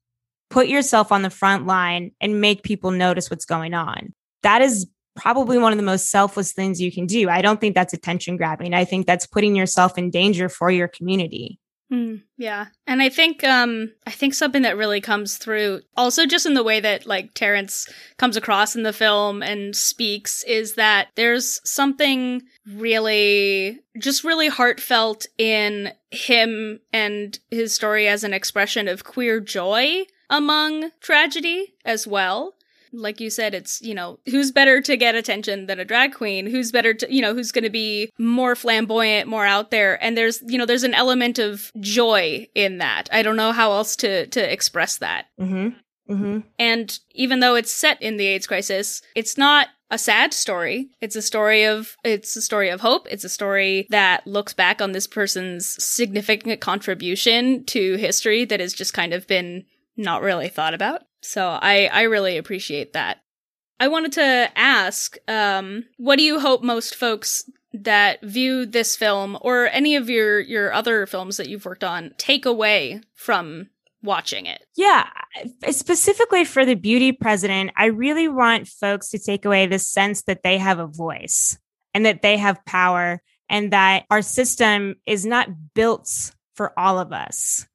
Put 0.51 0.69
yourself 0.69 1.11
on 1.13 1.23
the 1.23 1.31
front 1.31 1.67
line 1.67 2.11
and 2.21 2.43
make 2.43 2.63
people 2.63 2.91
notice 2.91 3.31
what's 3.31 3.47
going 3.47 3.73
on. 3.73 4.13
That 4.43 4.61
is 4.61 4.87
probably 5.17 5.57
one 5.57 5.73
of 5.73 5.79
the 5.79 5.83
most 5.83 6.11
selfless 6.11 6.53
things 6.53 6.79
you 6.79 6.93
can 6.93 7.07
do. 7.07 7.31
I 7.31 7.41
don't 7.41 7.59
think 7.59 7.75
that's 7.75 7.95
attention 7.95 8.37
grabbing. 8.37 8.75
I 8.75 8.85
think 8.85 9.07
that's 9.07 9.27
putting 9.27 9.57
yourself 9.57 9.97
in 9.97 10.11
danger 10.11 10.51
for 10.51 10.71
your 10.71 10.89
community. 10.89 11.59
Mm, 11.93 12.23
yeah. 12.39 12.67
And 12.87 13.03
I 13.03 13.11
think 13.11 13.45
um 13.45 13.93
I 14.07 14.11
think 14.11 14.33
something 14.33 14.63
that 14.63 14.79
really 14.79 15.03
comes 15.03 15.37
through 15.37 15.83
also 15.95 16.25
just 16.25 16.47
in 16.47 16.55
the 16.55 16.63
way 16.63 16.81
that 16.81 17.07
like 17.07 17.35
Terrence 17.35 17.87
comes 18.17 18.37
across 18.37 18.75
in 18.75 18.83
the 18.83 18.95
film 18.95 19.43
and 19.43 19.77
speaks 19.77 20.43
is 20.45 20.75
that 20.75 21.09
there's 21.17 21.61
something 21.69 22.43
really 22.67 23.81
just 23.99 24.25
really 24.25 24.49
heartfelt 24.49 25.27
in 25.37 25.93
him 26.11 26.81
and 26.95 27.39
his 27.51 27.75
story 27.75 28.09
as 28.09 28.25
an 28.25 28.33
expression 28.33 28.89
of 28.89 29.05
queer 29.05 29.39
joy 29.39 30.05
among 30.31 30.91
tragedy 31.01 31.75
as 31.85 32.07
well 32.07 32.55
like 32.93 33.21
you 33.21 33.31
said, 33.31 33.55
it's, 33.55 33.81
you 33.83 33.95
know, 33.95 34.19
who's 34.27 34.51
better 34.51 34.81
to 34.83 34.97
get 34.97 35.15
attention 35.15 35.67
than 35.67 35.81
a 35.81 35.85
drag 35.85 36.15
queen? 36.15 36.47
Who's 36.47 36.73
better 36.73 36.95
to, 36.95 37.13
you 37.13 37.23
know, 37.23 37.35
who's 37.35 37.53
going 37.53 37.65
to 37.65 37.71
be 37.71 38.11
more 38.19 38.55
flamboyant, 38.55 39.29
more 39.29 39.47
out 39.47 39.71
there? 39.71 40.03
And 40.03 40.17
there's, 40.17 40.43
you 40.47 40.59
know, 40.59 40.67
there's 40.67 40.85
an 40.85 40.95
element 40.95 41.39
of 41.39 41.73
joy 41.81 42.49
in 42.55 42.79
that. 42.79 43.09
I 43.13 43.23
don't 43.23 43.37
know 43.37 43.53
how 43.53 43.73
else 43.73 43.97
to, 43.97 44.27
to 44.27 44.53
express 44.53 44.99
that. 44.99 45.27
Mm-hmm. 45.41 45.79
Mm-hmm. 46.13 46.41
And 46.59 46.99
even 47.13 47.41
though 47.41 47.55
it's 47.55 47.73
set 47.73 48.01
in 48.03 48.17
the 48.17 48.27
AIDS 48.27 48.47
crisis, 48.47 49.03
it's 49.15 49.39
not 49.39 49.69
a 49.91 49.99
sad 49.99 50.33
story. 50.35 50.91
It's 51.01 51.17
a 51.17 51.23
story 51.23 51.65
of 51.65 51.97
it's 52.03 52.35
a 52.35 52.43
story 52.43 52.71
of 52.71 52.81
hope. 52.81 53.07
It's 53.11 53.25
a 53.25 53.29
story 53.29 53.87
that 53.91 54.27
looks 54.27 54.53
back 54.53 54.83
on 54.83 54.93
this 54.93 55.07
person's 55.07 55.67
significant 55.83 56.61
contribution 56.61 57.65
to 57.67 57.97
history 57.97 58.45
that 58.47 58.59
has 58.59 58.73
just 58.73 58.95
kind 58.95 59.13
of 59.13 59.27
been 59.27 59.65
not 59.97 60.23
really 60.23 60.49
thought 60.49 60.75
about. 60.75 61.03
So 61.23 61.47
I 61.49 61.87
I 61.87 62.03
really 62.03 62.37
appreciate 62.37 62.93
that. 62.93 63.19
I 63.81 63.89
wanted 63.89 64.13
to 64.13 64.51
ask, 64.55 65.17
um, 65.27 65.85
what 65.97 66.17
do 66.17 66.23
you 66.23 66.39
hope 66.39 66.63
most 66.63 66.95
folks 66.95 67.49
that 67.73 68.23
view 68.23 68.67
this 68.67 68.97
film 68.97 69.39
or 69.41 69.69
any 69.69 69.97
of 69.97 70.11
your 70.11 70.41
your 70.41 70.73
other 70.73 71.07
films 71.07 71.37
that 71.37 71.49
you've 71.49 71.65
worked 71.65 71.85
on 71.85 72.13
take 72.19 72.47
away 72.47 73.01
from 73.15 73.71
watching 74.03 74.47
it? 74.47 74.63
Yeah, 74.77 75.09
specifically 75.71 76.45
for 76.45 76.65
the 76.65 76.75
beauty 76.75 77.13
president, 77.13 77.71
I 77.77 77.87
really 77.87 78.29
want 78.29 78.69
folks 78.69 79.11
to 79.11 79.19
take 79.19 79.45
away 79.45 79.67
the 79.67 79.79
sense 79.79 80.23
that 80.23 80.43
they 80.43 80.59
have 80.59 80.79
a 80.79 80.87
voice 80.87 81.59
and 81.95 82.07
that 82.07 82.23
they 82.23 82.37
have 82.37 82.65
power 82.65 83.23
and 83.49 83.73
that 83.73 84.05
our 84.11 84.23
system 84.23 84.97
is 85.07 85.27
not 85.27 85.49
built 85.75 86.33
for 86.55 86.79
all 86.79 86.99
of 86.99 87.13
us 87.13 87.67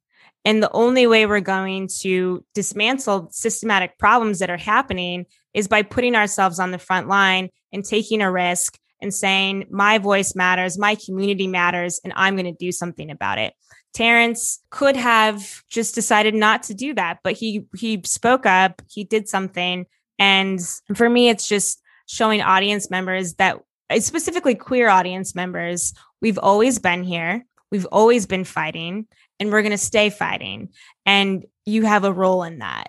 And 0.44 0.62
the 0.62 0.70
only 0.72 1.06
way 1.06 1.26
we're 1.26 1.40
going 1.40 1.88
to 2.00 2.44
dismantle 2.54 3.28
systematic 3.32 3.98
problems 3.98 4.38
that 4.38 4.50
are 4.50 4.56
happening 4.56 5.26
is 5.52 5.68
by 5.68 5.82
putting 5.82 6.14
ourselves 6.14 6.58
on 6.58 6.70
the 6.70 6.78
front 6.78 7.08
line 7.08 7.50
and 7.72 7.84
taking 7.84 8.22
a 8.22 8.30
risk 8.30 8.78
and 9.00 9.12
saying, 9.12 9.66
my 9.70 9.98
voice 9.98 10.34
matters, 10.34 10.78
my 10.78 10.94
community 10.94 11.46
matters, 11.46 12.00
and 12.02 12.12
I'm 12.16 12.34
going 12.34 12.46
to 12.46 12.52
do 12.52 12.72
something 12.72 13.10
about 13.10 13.38
it. 13.38 13.54
Terrence 13.94 14.60
could 14.70 14.96
have 14.96 15.62
just 15.70 15.94
decided 15.94 16.34
not 16.34 16.64
to 16.64 16.74
do 16.74 16.94
that, 16.94 17.18
but 17.24 17.34
he 17.34 17.64
he 17.76 18.00
spoke 18.04 18.46
up, 18.46 18.82
he 18.88 19.04
did 19.04 19.28
something. 19.28 19.86
And 20.18 20.60
for 20.94 21.08
me, 21.08 21.28
it's 21.28 21.48
just 21.48 21.80
showing 22.06 22.40
audience 22.42 22.90
members 22.90 23.34
that 23.34 23.60
uh, 23.90 24.00
specifically 24.00 24.54
queer 24.54 24.88
audience 24.88 25.34
members, 25.34 25.94
we've 26.20 26.38
always 26.38 26.78
been 26.78 27.02
here. 27.02 27.44
We've 27.70 27.86
always 27.92 28.26
been 28.26 28.44
fighting 28.44 29.06
and 29.40 29.50
we're 29.50 29.62
going 29.62 29.72
to 29.72 29.78
stay 29.78 30.10
fighting. 30.10 30.68
And 31.06 31.44
you 31.64 31.84
have 31.84 32.04
a 32.04 32.12
role 32.12 32.42
in 32.42 32.58
that. 32.58 32.88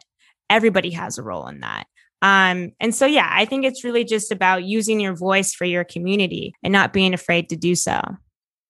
Everybody 0.50 0.92
has 0.92 1.18
a 1.18 1.24
role 1.24 1.48
in 1.48 1.60
that. 1.60 1.86
Um, 2.22 2.72
and 2.80 2.94
so, 2.94 3.06
yeah, 3.06 3.30
I 3.32 3.46
think 3.46 3.66
it's 3.66 3.84
really 3.84 4.04
just 4.04 4.32
about 4.32 4.64
using 4.64 5.00
your 5.00 5.16
voice 5.16 5.54
for 5.54 5.66
your 5.66 5.84
community 5.84 6.54
and 6.64 6.72
not 6.74 6.94
being 6.94 7.14
afraid 7.14 7.50
to 7.50 7.56
do 7.56 7.76
so. 7.76 8.02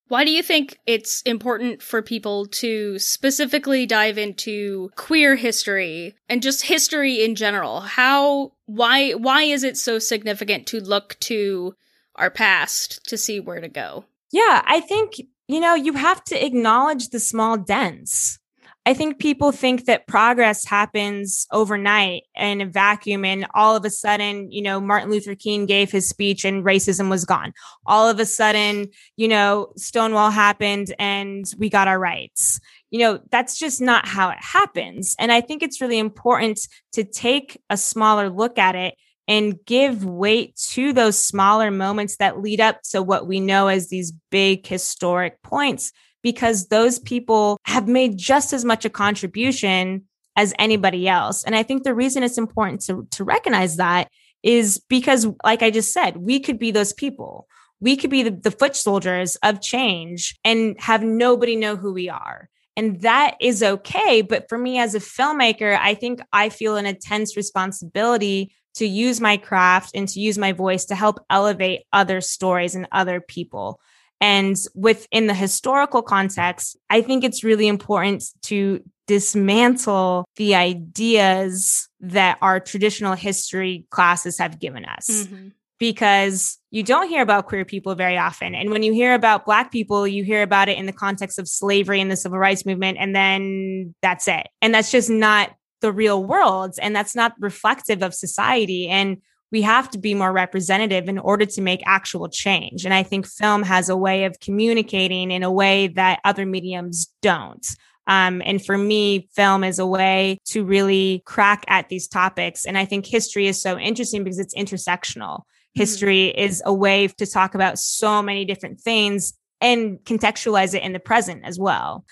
Why 0.07 0.25
do 0.25 0.31
you 0.31 0.41
think 0.41 0.77
it's 0.87 1.21
important 1.21 1.83
for 1.83 2.01
people 2.01 2.47
to 2.47 2.97
specifically 2.97 3.85
dive 3.85 4.17
into 4.17 4.89
queer 4.95 5.35
history 5.35 6.15
and 6.27 6.41
just 6.41 6.63
history 6.63 7.23
in 7.23 7.35
general? 7.35 7.81
How 7.81 8.53
why 8.65 9.11
why 9.11 9.43
is 9.43 9.63
it 9.63 9.77
so 9.77 9.99
significant 9.99 10.65
to 10.67 10.79
look 10.79 11.15
to 11.21 11.75
our 12.15 12.31
past 12.31 13.07
to 13.09 13.17
see 13.17 13.39
where 13.39 13.61
to 13.61 13.69
go? 13.69 14.05
Yeah, 14.31 14.63
I 14.65 14.79
think 14.79 15.21
you 15.49 15.59
know, 15.59 15.73
you 15.73 15.93
have 15.93 16.23
to 16.25 16.45
acknowledge 16.45 17.09
the 17.09 17.19
small 17.19 17.57
dents. 17.57 18.37
I 18.85 18.93
think 18.93 19.19
people 19.19 19.51
think 19.51 19.85
that 19.85 20.07
progress 20.07 20.63
happens 20.63 21.47
overnight 21.51 22.23
in 22.35 22.61
a 22.61 22.67
vacuum 22.67 23.25
and 23.25 23.47
all 23.55 23.75
of 23.75 23.83
a 23.83 23.89
sudden, 23.89 24.51
you 24.51 24.61
know, 24.61 24.79
Martin 24.79 25.09
Luther 25.09 25.35
King 25.35 25.65
gave 25.65 25.91
his 25.91 26.07
speech 26.07 26.45
and 26.45 26.63
racism 26.63 27.09
was 27.09 27.25
gone. 27.25 27.53
All 27.87 28.07
of 28.07 28.19
a 28.19 28.25
sudden, 28.25 28.89
you 29.17 29.27
know, 29.27 29.73
Stonewall 29.75 30.29
happened 30.29 30.93
and 30.99 31.45
we 31.57 31.67
got 31.67 31.87
our 31.87 31.99
rights. 31.99 32.59
You 32.91 32.99
know, 32.99 33.19
that's 33.31 33.57
just 33.57 33.81
not 33.81 34.07
how 34.07 34.29
it 34.29 34.39
happens. 34.39 35.15
And 35.19 35.31
I 35.31 35.41
think 35.41 35.63
it's 35.63 35.81
really 35.81 35.99
important 35.99 36.59
to 36.93 37.03
take 37.03 37.59
a 37.71 37.77
smaller 37.77 38.29
look 38.29 38.59
at 38.59 38.75
it 38.75 38.95
and 39.29 39.63
give 39.65 40.03
weight 40.03 40.55
to 40.55 40.91
those 40.91 41.17
smaller 41.17 41.69
moments 41.69 42.17
that 42.17 42.41
lead 42.41 42.59
up 42.59 42.81
to 42.81 43.01
what 43.03 43.27
we 43.27 43.39
know 43.39 43.67
as 43.67 43.87
these 43.87 44.11
big 44.31 44.65
historic 44.65 45.41
points 45.43 45.91
because 46.23 46.67
those 46.67 46.97
people 46.99 47.57
have 47.63 47.87
made 47.87 48.17
just 48.17 48.51
as 48.51 48.65
much 48.65 48.83
a 48.83 48.89
contribution 48.89 50.03
as 50.35 50.53
anybody 50.57 51.07
else. 51.07 51.43
And 51.43 51.55
I 51.55 51.63
think 51.63 51.83
the 51.83 51.93
reason 51.93 52.23
it's 52.23 52.39
important 52.39 52.81
to, 52.85 53.07
to 53.11 53.23
recognize 53.23 53.77
that 53.77 54.09
is 54.41 54.81
because, 54.89 55.27
like 55.45 55.61
I 55.61 55.69
just 55.69 55.93
said, 55.93 56.17
we 56.17 56.39
could 56.39 56.57
be 56.57 56.71
those 56.71 56.91
people. 56.91 57.47
We 57.79 57.97
could 57.97 58.09
be 58.09 58.23
the, 58.23 58.31
the 58.31 58.51
foot 58.51 58.75
soldiers 58.75 59.35
of 59.37 59.61
change 59.61 60.37
and 60.43 60.75
have 60.79 61.03
nobody 61.03 61.55
know 61.55 61.75
who 61.75 61.93
we 61.93 62.09
are. 62.09 62.49
And 62.75 63.01
that 63.01 63.35
is 63.39 63.61
okay. 63.61 64.21
But 64.21 64.49
for 64.49 64.57
me 64.57 64.79
as 64.79 64.95
a 64.95 64.99
filmmaker, 64.99 65.77
I 65.77 65.93
think 65.93 66.21
I 66.33 66.49
feel 66.49 66.77
an 66.77 66.85
intense 66.85 67.37
responsibility 67.37 68.53
to 68.79 68.87
use 68.87 69.21
my 69.21 69.37
craft 69.37 69.91
and 69.93 70.07
to 70.07 70.19
use 70.19 70.37
my 70.37 70.51
voice 70.51 70.85
to 70.85 70.95
help 70.95 71.19
elevate 71.29 71.81
other 71.93 72.21
stories 72.21 72.75
and 72.75 72.87
other 72.91 73.21
people. 73.21 73.79
And 74.21 74.57
within 74.75 75.27
the 75.27 75.33
historical 75.33 76.01
context, 76.01 76.77
I 76.89 77.01
think 77.01 77.23
it's 77.23 77.43
really 77.43 77.67
important 77.67 78.23
to 78.43 78.83
dismantle 79.07 80.25
the 80.35 80.55
ideas 80.55 81.87
that 81.99 82.37
our 82.41 82.59
traditional 82.59 83.13
history 83.13 83.85
classes 83.89 84.37
have 84.37 84.59
given 84.59 84.85
us. 84.85 85.09
Mm-hmm. 85.09 85.47
Because 85.77 86.57
you 86.71 86.83
don't 86.83 87.07
hear 87.07 87.21
about 87.21 87.45
queer 87.45 87.63
people 87.63 87.95
very 87.95 88.17
often. 88.17 88.53
And 88.53 88.69
when 88.69 88.83
you 88.83 88.91
hear 88.91 89.13
about 89.13 89.45
Black 89.45 89.71
people, 89.71 90.05
you 90.05 90.25
hear 90.25 90.43
about 90.43 90.67
it 90.67 90.77
in 90.77 90.85
the 90.85 90.91
context 90.91 91.39
of 91.39 91.47
slavery 91.47 92.01
and 92.01 92.11
the 92.11 92.17
civil 92.17 92.37
rights 92.37 92.65
movement. 92.65 92.97
And 92.99 93.15
then 93.15 93.95
that's 94.01 94.27
it. 94.27 94.47
And 94.61 94.73
that's 94.73 94.91
just 94.91 95.09
not 95.09 95.55
the 95.81 95.91
real 95.91 96.23
world. 96.23 96.75
And 96.81 96.95
that's 96.95 97.15
not 97.15 97.33
reflective 97.39 98.01
of 98.03 98.13
society. 98.13 98.87
And 98.87 99.17
we 99.51 99.61
have 99.63 99.89
to 99.91 99.97
be 99.97 100.13
more 100.13 100.31
representative 100.31 101.09
in 101.09 101.17
order 101.17 101.45
to 101.45 101.61
make 101.61 101.81
actual 101.85 102.29
change. 102.29 102.85
And 102.85 102.93
I 102.93 103.03
think 103.03 103.25
film 103.25 103.63
has 103.63 103.89
a 103.89 103.97
way 103.97 104.25
of 104.25 104.39
communicating 104.39 105.31
in 105.31 105.43
a 105.43 105.51
way 105.51 105.87
that 105.87 106.19
other 106.23 106.45
mediums 106.45 107.11
don't. 107.21 107.65
Um, 108.05 108.41
and 108.43 108.63
for 108.63 108.77
me, 108.77 109.29
film 109.35 109.63
is 109.63 109.77
a 109.77 109.85
way 109.85 110.39
to 110.45 110.63
really 110.63 111.21
crack 111.25 111.63
at 111.67 111.89
these 111.89 112.07
topics. 112.07 112.65
And 112.65 112.77
I 112.77 112.85
think 112.85 113.05
history 113.05 113.47
is 113.47 113.61
so 113.61 113.77
interesting 113.77 114.23
because 114.23 114.39
it's 114.39 114.55
intersectional. 114.55 115.39
Mm-hmm. 115.39 115.79
History 115.81 116.27
is 116.27 116.63
a 116.65 116.73
way 116.73 117.07
to 117.07 117.25
talk 117.25 117.53
about 117.53 117.77
so 117.77 118.21
many 118.21 118.45
different 118.45 118.81
things 118.81 119.33
and 119.61 119.99
contextualize 120.05 120.73
it 120.73 120.83
in 120.83 120.93
the 120.93 120.99
present 120.99 121.43
as 121.45 121.59
well 121.59 122.05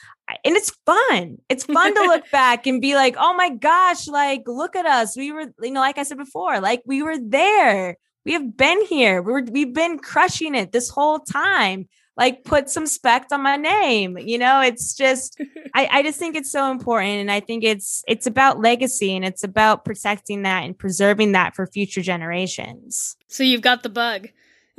and 0.44 0.56
it's 0.56 0.72
fun. 0.86 1.38
It's 1.50 1.64
fun 1.64 1.94
to 1.96 2.02
look 2.02 2.24
back 2.32 2.68
and 2.68 2.82
be 2.82 2.96
like, 2.96 3.16
oh 3.18 3.34
my 3.34 3.50
gosh, 3.50 4.08
like, 4.08 4.44
look 4.46 4.76
at 4.76 4.86
us. 4.86 5.16
We 5.16 5.32
were, 5.32 5.54
you 5.62 5.72
know, 5.72 5.80
like 5.80 5.98
I 5.98 6.04
said 6.04 6.18
before, 6.18 6.60
like 6.60 6.82
we 6.86 7.02
were 7.02 7.18
there. 7.18 7.98
We 8.26 8.34
have 8.34 8.58
been 8.58 8.86
here. 8.86 9.22
We 9.22 9.32
were, 9.32 9.44
we've 9.50 9.74
been 9.74 10.00
crushing 10.00 10.54
it 10.54 10.72
this 10.72 10.90
whole 10.90 11.20
time. 11.20 11.88
Like, 12.18 12.44
put 12.44 12.68
some 12.68 12.88
spect 12.88 13.32
on 13.32 13.44
my 13.44 13.58
name. 13.58 14.18
You 14.18 14.40
know, 14.40 14.60
it's 14.60 14.96
just, 14.96 15.40
I, 15.76 15.88
I 15.92 16.04
just 16.04 16.18
think 16.18 16.36
it's 16.36 16.52
so 16.52 16.72
important. 16.72 17.20
And 17.22 17.32
I 17.32 17.40
think 17.40 17.64
it's, 17.64 18.04
it's 18.08 18.26
about 18.26 18.60
legacy 18.60 19.16
and 19.16 19.24
it's 19.24 19.44
about 19.44 19.86
protecting 19.86 20.42
that 20.42 20.64
and 20.64 20.78
preserving 20.78 21.34
that 21.34 21.56
for 21.56 21.68
future 21.68 22.02
generations. 22.02 23.16
So 23.28 23.44
you've 23.44 23.62
got 23.62 23.84
the 23.84 23.90
bug 23.90 24.30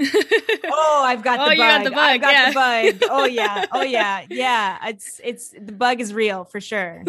oh, 0.00 1.02
I've 1.04 1.22
got 1.22 1.40
oh, 1.40 1.50
the 1.50 1.56
bug. 1.56 1.58
Got 1.58 1.84
the 1.84 1.90
bug. 1.90 1.98
I've 1.98 2.20
got 2.20 2.32
yeah. 2.32 2.48
the 2.48 2.98
bug. 3.00 3.08
Oh 3.10 3.24
yeah. 3.24 3.66
Oh 3.72 3.82
yeah. 3.82 4.24
Yeah. 4.28 4.88
It's 4.88 5.20
it's 5.24 5.50
the 5.50 5.72
bug 5.72 6.00
is 6.00 6.14
real 6.14 6.44
for 6.44 6.60
sure. 6.60 7.04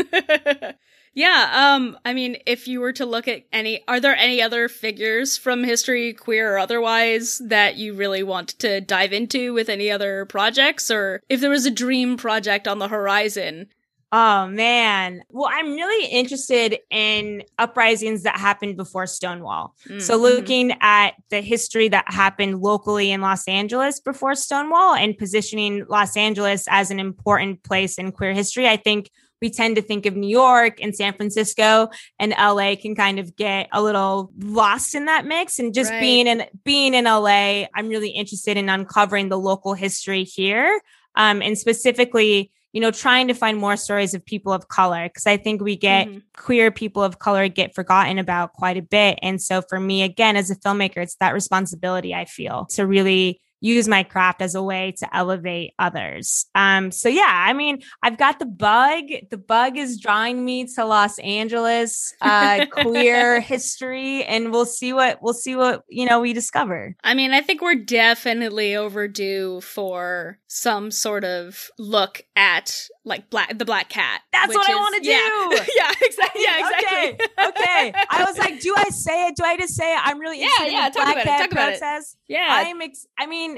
yeah. 1.13 1.73
Um. 1.75 1.97
I 2.05 2.13
mean, 2.13 2.37
if 2.45 2.67
you 2.67 2.79
were 2.79 2.93
to 2.93 3.05
look 3.05 3.27
at 3.27 3.43
any, 3.53 3.83
are 3.87 3.99
there 3.99 4.15
any 4.15 4.41
other 4.41 4.67
figures 4.69 5.37
from 5.37 5.63
history, 5.63 6.13
queer 6.13 6.55
or 6.55 6.57
otherwise, 6.57 7.39
that 7.45 7.75
you 7.75 7.93
really 7.93 8.23
want 8.23 8.49
to 8.59 8.81
dive 8.81 9.13
into 9.13 9.53
with 9.53 9.69
any 9.69 9.91
other 9.91 10.25
projects, 10.25 10.89
or 10.89 11.21
if 11.29 11.41
there 11.41 11.51
was 11.51 11.65
a 11.65 11.71
dream 11.71 12.17
project 12.17 12.67
on 12.67 12.79
the 12.79 12.87
horizon 12.87 13.67
Oh 14.11 14.47
man. 14.47 15.21
Well, 15.29 15.49
I'm 15.51 15.73
really 15.73 16.07
interested 16.07 16.79
in 16.89 17.43
uprisings 17.59 18.23
that 18.23 18.37
happened 18.37 18.75
before 18.75 19.05
Stonewall. 19.05 19.75
Mm-hmm. 19.87 19.99
So 19.99 20.17
looking 20.17 20.75
at 20.81 21.11
the 21.29 21.41
history 21.41 21.89
that 21.89 22.05
happened 22.07 22.59
locally 22.59 23.11
in 23.11 23.21
Los 23.21 23.47
Angeles 23.47 23.99
before 23.99 24.33
Stonewall 24.33 24.95
and 24.95 25.15
positioning 25.15 25.85
Los 25.87 26.17
Angeles 26.17 26.65
as 26.69 26.89
an 26.89 26.99
important 26.99 27.63
place 27.63 27.99
in 27.99 28.11
queer 28.11 28.33
history, 28.33 28.67
I 28.67 28.77
think 28.77 29.11
we 29.41 29.51
tend 29.51 29.75
to 29.75 29.81
think 29.81 30.07
of 30.07 30.15
New 30.15 30.27
York 30.27 30.81
and 30.81 30.95
San 30.95 31.13
Francisco 31.13 31.89
and 32.17 32.31
LA 32.31 32.75
can 32.75 32.95
kind 32.95 33.19
of 33.19 33.35
get 33.35 33.69
a 33.71 33.81
little 33.81 34.31
lost 34.39 34.95
in 34.95 35.05
that 35.05 35.25
mix 35.25 35.59
and 35.59 35.73
just 35.73 35.91
right. 35.91 36.01
being 36.01 36.25
in 36.27 36.45
being 36.63 36.95
in 36.95 37.05
LA, 37.05 37.65
I'm 37.75 37.89
really 37.89 38.09
interested 38.09 38.57
in 38.57 38.69
uncovering 38.69 39.29
the 39.29 39.37
local 39.37 39.75
history 39.75 40.23
here. 40.23 40.81
Um, 41.15 41.41
and 41.41 41.57
specifically 41.57 42.51
you 42.71 42.81
know, 42.81 42.91
trying 42.91 43.27
to 43.27 43.33
find 43.33 43.57
more 43.57 43.75
stories 43.75 44.13
of 44.13 44.23
people 44.23 44.53
of 44.53 44.67
color 44.67 45.07
because 45.07 45.25
I 45.25 45.37
think 45.37 45.61
we 45.61 45.75
get 45.75 46.07
mm-hmm. 46.07 46.19
queer 46.37 46.71
people 46.71 47.03
of 47.03 47.19
color 47.19 47.47
get 47.47 47.73
forgotten 47.73 48.19
about 48.19 48.53
quite 48.53 48.77
a 48.77 48.81
bit. 48.81 49.17
And 49.21 49.41
so 49.41 49.61
for 49.61 49.79
me, 49.79 50.03
again, 50.03 50.35
as 50.35 50.51
a 50.51 50.55
filmmaker, 50.55 50.97
it's 50.97 51.15
that 51.15 51.33
responsibility 51.33 52.13
I 52.13 52.25
feel 52.25 52.65
to 52.71 52.85
really 52.85 53.41
use 53.61 53.87
my 53.87 54.03
craft 54.03 54.41
as 54.41 54.55
a 54.55 54.63
way 54.63 54.93
to 54.99 55.15
elevate 55.15 55.73
others. 55.79 56.45
Um, 56.55 56.91
so 56.91 57.09
yeah, 57.09 57.29
I 57.29 57.53
mean, 57.53 57.81
I've 58.03 58.17
got 58.17 58.39
the 58.39 58.45
bug. 58.45 59.05
The 59.29 59.37
bug 59.37 59.77
is 59.77 59.99
drawing 59.99 60.43
me 60.43 60.65
to 60.75 60.85
Los 60.85 61.19
Angeles, 61.19 62.13
uh, 62.21 62.65
queer 62.71 63.39
history, 63.41 64.23
and 64.23 64.51
we'll 64.51 64.65
see 64.65 64.93
what 64.93 65.21
we'll 65.21 65.33
see 65.33 65.55
what 65.55 65.83
you 65.89 66.05
know 66.05 66.19
we 66.19 66.33
discover. 66.33 66.95
I 67.03 67.13
mean, 67.13 67.31
I 67.31 67.41
think 67.41 67.61
we're 67.61 67.75
definitely 67.75 68.75
overdue 68.75 69.61
for 69.61 70.39
some 70.47 70.91
sort 70.91 71.23
of 71.23 71.69
look 71.77 72.23
at 72.35 72.75
like 73.05 73.29
black 73.29 73.57
the 73.57 73.65
black 73.65 73.89
cat. 73.89 74.21
That's 74.31 74.53
what 74.53 74.69
is, 74.69 74.75
I 74.75 74.79
want 74.79 74.95
to 74.95 75.01
do. 75.01 75.09
Yeah, 75.79 75.91
exactly. 76.01 76.41
Yeah, 76.43 76.59
exactly. 76.59 77.25
Okay, 77.47 77.47
okay. 77.47 77.93
I 78.09 78.25
was 78.25 78.37
like, 78.37 78.59
do 78.59 78.73
I 78.75 78.89
say 78.89 79.27
it? 79.27 79.35
Do 79.35 79.43
I 79.43 79.57
just 79.57 79.75
say 79.75 79.93
it? 79.93 79.99
I'm 80.03 80.19
really 80.19 80.39
yeah, 80.39 80.65
yeah. 80.65 80.89
talk 80.89 81.03
about 81.09 81.17
it. 81.17 81.25
Talk 81.25 81.51
about 81.51 81.73
it. 81.73 82.03
Yeah, 82.27 82.47
I'm. 82.49 82.81
Ex- 82.81 83.07
I 83.17 83.25
mean, 83.25 83.48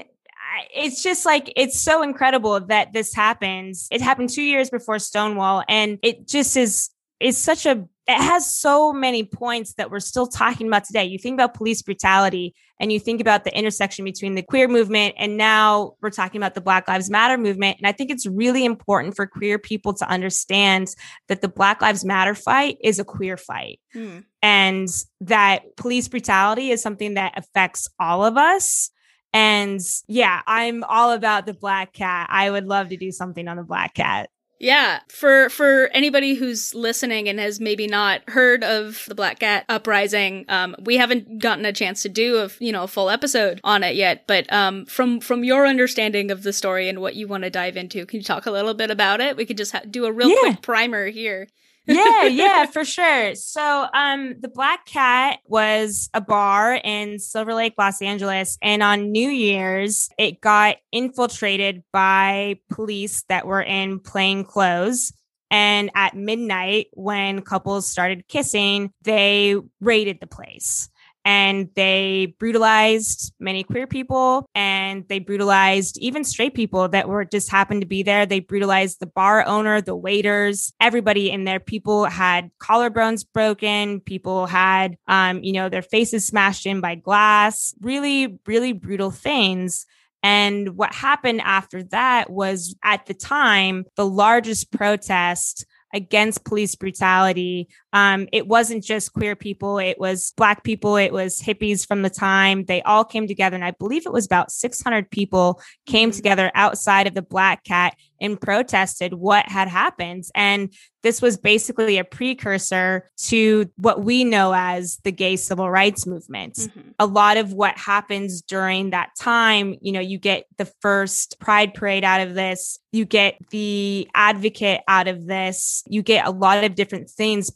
it's 0.74 1.04
just 1.04 1.26
like 1.26 1.52
it's 1.56 1.80
so 1.80 2.04
incredible 2.04 2.60
that 2.60 2.94
this 2.94 3.14
happens. 3.14 3.88
It 3.92 4.02
happened 4.02 4.30
two 4.30 4.44
years 4.44 4.70
before 4.70 5.00
Stonewall, 5.00 5.64
and 5.68 6.00
it 6.04 6.28
just 6.28 6.58
is 6.58 6.90
is 7.20 7.38
such 7.38 7.66
a 7.66 7.88
it 8.08 8.22
has 8.22 8.54
so 8.54 8.92
many 8.92 9.24
points 9.24 9.74
that 9.76 9.92
we're 9.92 10.00
still 10.00 10.28
talking 10.28 10.68
about 10.68 10.84
today. 10.84 11.06
You 11.06 11.20
think 11.20 11.36
about 11.36 11.54
police 11.54 11.82
brutality 11.82 12.56
and 12.80 12.92
you 12.92 13.00
think 13.00 13.22
about 13.22 13.44
the 13.44 13.56
intersection 13.56 14.04
between 14.04 14.34
the 14.34 14.42
queer 14.42 14.68
movement 14.68 15.16
and 15.18 15.38
now 15.38 15.94
we're 16.02 16.10
talking 16.10 16.42
about 16.42 16.56
the 16.56 16.62
Black 16.62 16.88
Lives 16.88 17.10
Matter 17.10 17.38
movement. 17.38 17.78
And 17.78 17.86
I 17.86 17.92
think 17.92 18.10
it's 18.10 18.26
really 18.26 18.66
important 18.66 19.16
for 19.16 19.28
queer 19.28 19.60
people 19.60 19.94
to 19.94 20.10
understand 20.10 20.88
that 21.28 21.42
the 21.42 21.48
Black 21.48 21.82
Lives 21.82 22.04
Matter 22.04 22.34
fight 22.34 22.78
is 22.82 22.98
a 22.98 23.06
queer 23.06 23.38
fight. 23.38 23.80
Mm. 23.96 24.26
And 24.42 24.90
that 25.22 25.76
police 25.78 26.08
brutality 26.08 26.72
is 26.72 26.82
something 26.82 27.14
that 27.14 27.38
affects 27.38 27.88
all 28.00 28.26
of 28.26 28.36
us. 28.36 28.90
And 29.34 29.82
yeah, 30.08 30.41
I'm 30.46 30.84
all 30.84 31.12
about 31.12 31.46
the 31.46 31.54
black 31.54 31.94
cat. 31.94 32.28
I 32.30 32.50
would 32.50 32.67
love 32.67 32.89
to 32.89 32.98
do 32.98 33.12
something 33.12 33.48
on 33.48 33.58
the 33.58 33.63
black 33.63 33.94
cat. 33.94 34.30
Yeah, 34.62 35.00
for 35.10 35.50
for 35.50 35.89
anybody 35.91 36.36
who's 36.36 36.76
listening 36.76 37.28
and 37.28 37.39
has 37.39 37.60
maybe 37.60 37.88
not 37.88 38.22
heard 38.30 38.63
of 38.63 39.06
the 39.08 39.15
Black 39.15 39.39
Cat 39.39 39.65
uprising, 39.67 40.46
um, 40.50 40.76
we 40.84 40.98
haven't 40.98 41.39
gotten 41.39 41.65
a 41.65 41.74
chance 41.74 42.04
to 42.04 42.10
do 42.10 42.38
a 42.38 42.50
you 42.60 42.72
know 42.72 42.84
a 42.84 42.88
full 42.88 43.10
episode 43.10 43.60
on 43.63 43.84
it 43.84 43.96
yet. 43.96 44.28
But 44.28 44.54
um, 44.54 44.86
from 44.86 45.20
from 45.20 45.44
your 45.44 45.65
understanding 45.65 46.30
of 46.30 46.44
the 46.44 46.54
story 46.54 46.88
and 46.88 47.02
what 47.02 47.15
you 47.15 47.28
want 47.28 47.44
to 47.44 47.50
dive 47.50 47.76
into, 47.76 48.06
can 48.06 48.17
you 48.17 48.24
talk 48.24 48.46
a 48.46 48.52
little 48.52 48.76
bit 48.76 48.91
about 48.91 49.20
it? 49.20 49.36
We 49.36 49.48
could 49.48 49.58
just 49.58 49.72
ha- 49.72 49.82
do 49.89 50.06
a 50.06 50.12
real 50.12 50.30
yeah. 50.30 50.41
quick 50.41 50.62
primer 50.62 51.08
here 51.08 51.48
yeah, 51.86 52.26
yeah, 52.26 52.65
for 52.65 52.86
sure. 52.86 53.36
So, 53.36 53.88
um, 53.94 54.36
the 54.39 54.48
Black 54.48 54.86
Cat 54.86 55.39
was 55.46 56.10
a 56.13 56.22
bar 56.22 56.76
in 56.76 57.20
Silver 57.20 57.54
Lake, 57.54 57.74
Los 57.78 58.02
Angeles, 58.02 58.58
and 58.62 58.84
on 58.84 59.12
New 59.12 59.30
Year's, 59.30 60.10
it 60.17 60.41
got 60.41 60.78
infiltrated 60.91 61.84
by 61.91 62.60
police 62.70 63.24
that 63.30 63.48
were 63.48 63.62
in 63.62 64.00
plain 64.00 64.44
clothes. 64.44 65.13
And 65.50 65.91
at 65.96 66.15
midnight, 66.15 66.88
when 66.94 67.41
couples 67.41 67.86
started 67.86 68.28
kissing, 68.30 68.94
they 69.02 69.58
raided 69.82 70.20
the 70.22 70.28
place 70.28 70.89
and 71.24 71.70
they 71.76 72.36
brutalized 72.40 73.34
many 73.40 73.64
queer 73.64 73.86
people 73.86 74.50
and 74.56 75.08
they 75.08 75.20
brutalized 75.20 75.98
even 76.00 76.24
straight 76.24 76.54
people 76.54 76.88
that 76.90 77.08
were 77.08 77.26
just 77.26 77.52
happened 77.52 77.82
to 77.82 77.88
be 77.88 78.04
there. 78.04 78.26
They 78.26 78.40
brutalized 78.40 79.00
the 79.00 79.06
bar 79.06 79.46
owner, 79.46 79.82
the 79.82 79.96
waiters, 79.96 80.74
everybody 80.80 81.30
in 81.30 81.44
there. 81.44 81.60
People 81.60 82.06
had 82.06 82.50
collarbones 82.60 83.26
broken. 83.32 84.00
People 84.00 84.48
had, 84.48 84.98
um, 85.08 85.44
you 85.44 85.54
know, 85.54 85.70
their 85.70 85.82
faces 85.82 86.26
smashed 86.26 86.66
in 86.66 86.82
by 86.82 86.96
glass. 86.96 87.76
Really, 87.82 88.40
really 88.48 88.74
brutal 88.74 89.12
things. 89.12 89.86
And 90.24 90.76
what 90.78 90.94
happened 90.94 91.42
after 91.42 91.84
that 91.86 92.30
was 92.30 92.76
at 92.84 93.06
the 93.06 93.14
time, 93.14 93.86
the 93.96 94.06
largest 94.06 94.72
protest 94.72 95.66
against 95.94 96.46
police 96.46 96.76
brutality. 96.76 97.68
Um, 97.93 98.27
it 98.32 98.47
wasn't 98.47 98.84
just 98.84 99.13
queer 99.13 99.36
people, 99.36 99.77
it 99.77 99.99
was 99.99 100.34
Black 100.38 100.63
people, 100.63 100.95
it 100.95 101.12
was 101.12 101.41
hippies 101.41 101.86
from 101.86 102.01
the 102.01 102.10
time. 102.10 102.65
They 102.65 102.82
all 102.84 103.04
came 103.04 103.27
together. 103.27 103.56
And 103.56 103.65
I 103.65 103.71
believe 103.71 104.06
it 104.06 104.13
was 104.13 104.25
about 104.25 104.51
600 104.51 105.10
people 105.12 105.62
came 105.86 106.10
mm-hmm. 106.10 106.15
together 106.15 106.51
outside 106.56 107.08
of 107.08 107.13
the 107.13 107.21
Black 107.21 107.63
Cat 107.63 107.95
and 108.21 108.39
protested 108.39 109.15
what 109.15 109.49
had 109.49 109.67
happened. 109.67 110.25
And 110.36 110.71
this 111.01 111.21
was 111.21 111.38
basically 111.38 111.97
a 111.97 112.04
precursor 112.04 113.10
to 113.17 113.69
what 113.77 114.04
we 114.04 114.23
know 114.23 114.54
as 114.56 114.99
the 115.04 115.12
gay 115.12 115.36
civil 115.36 115.69
rights 115.69 116.06
movement. 116.06 116.54
Mm-hmm. 116.56 116.89
A 116.99 117.08
lot 117.08 117.38
of 117.38 117.54
what 117.54 117.77
happens 117.77 118.43
during 118.43 118.91
that 118.91 119.10
time, 119.19 119.75
you 119.82 119.91
know, 119.91 119.99
you 119.99 120.19
get 120.19 120.45
the 120.58 120.71
first 120.82 121.39
pride 121.39 121.73
parade 121.73 122.04
out 122.04 122.21
of 122.21 122.36
this, 122.36 122.77
you 122.91 123.06
get 123.06 123.38
the 123.49 124.08
advocate 124.13 124.82
out 124.88 125.08
of 125.08 125.25
this, 125.25 125.84
you 125.88 126.04
get 126.04 126.27
a 126.27 126.32
lot 126.32 126.63
of 126.63 126.75
different 126.75 127.10
things 127.10 127.49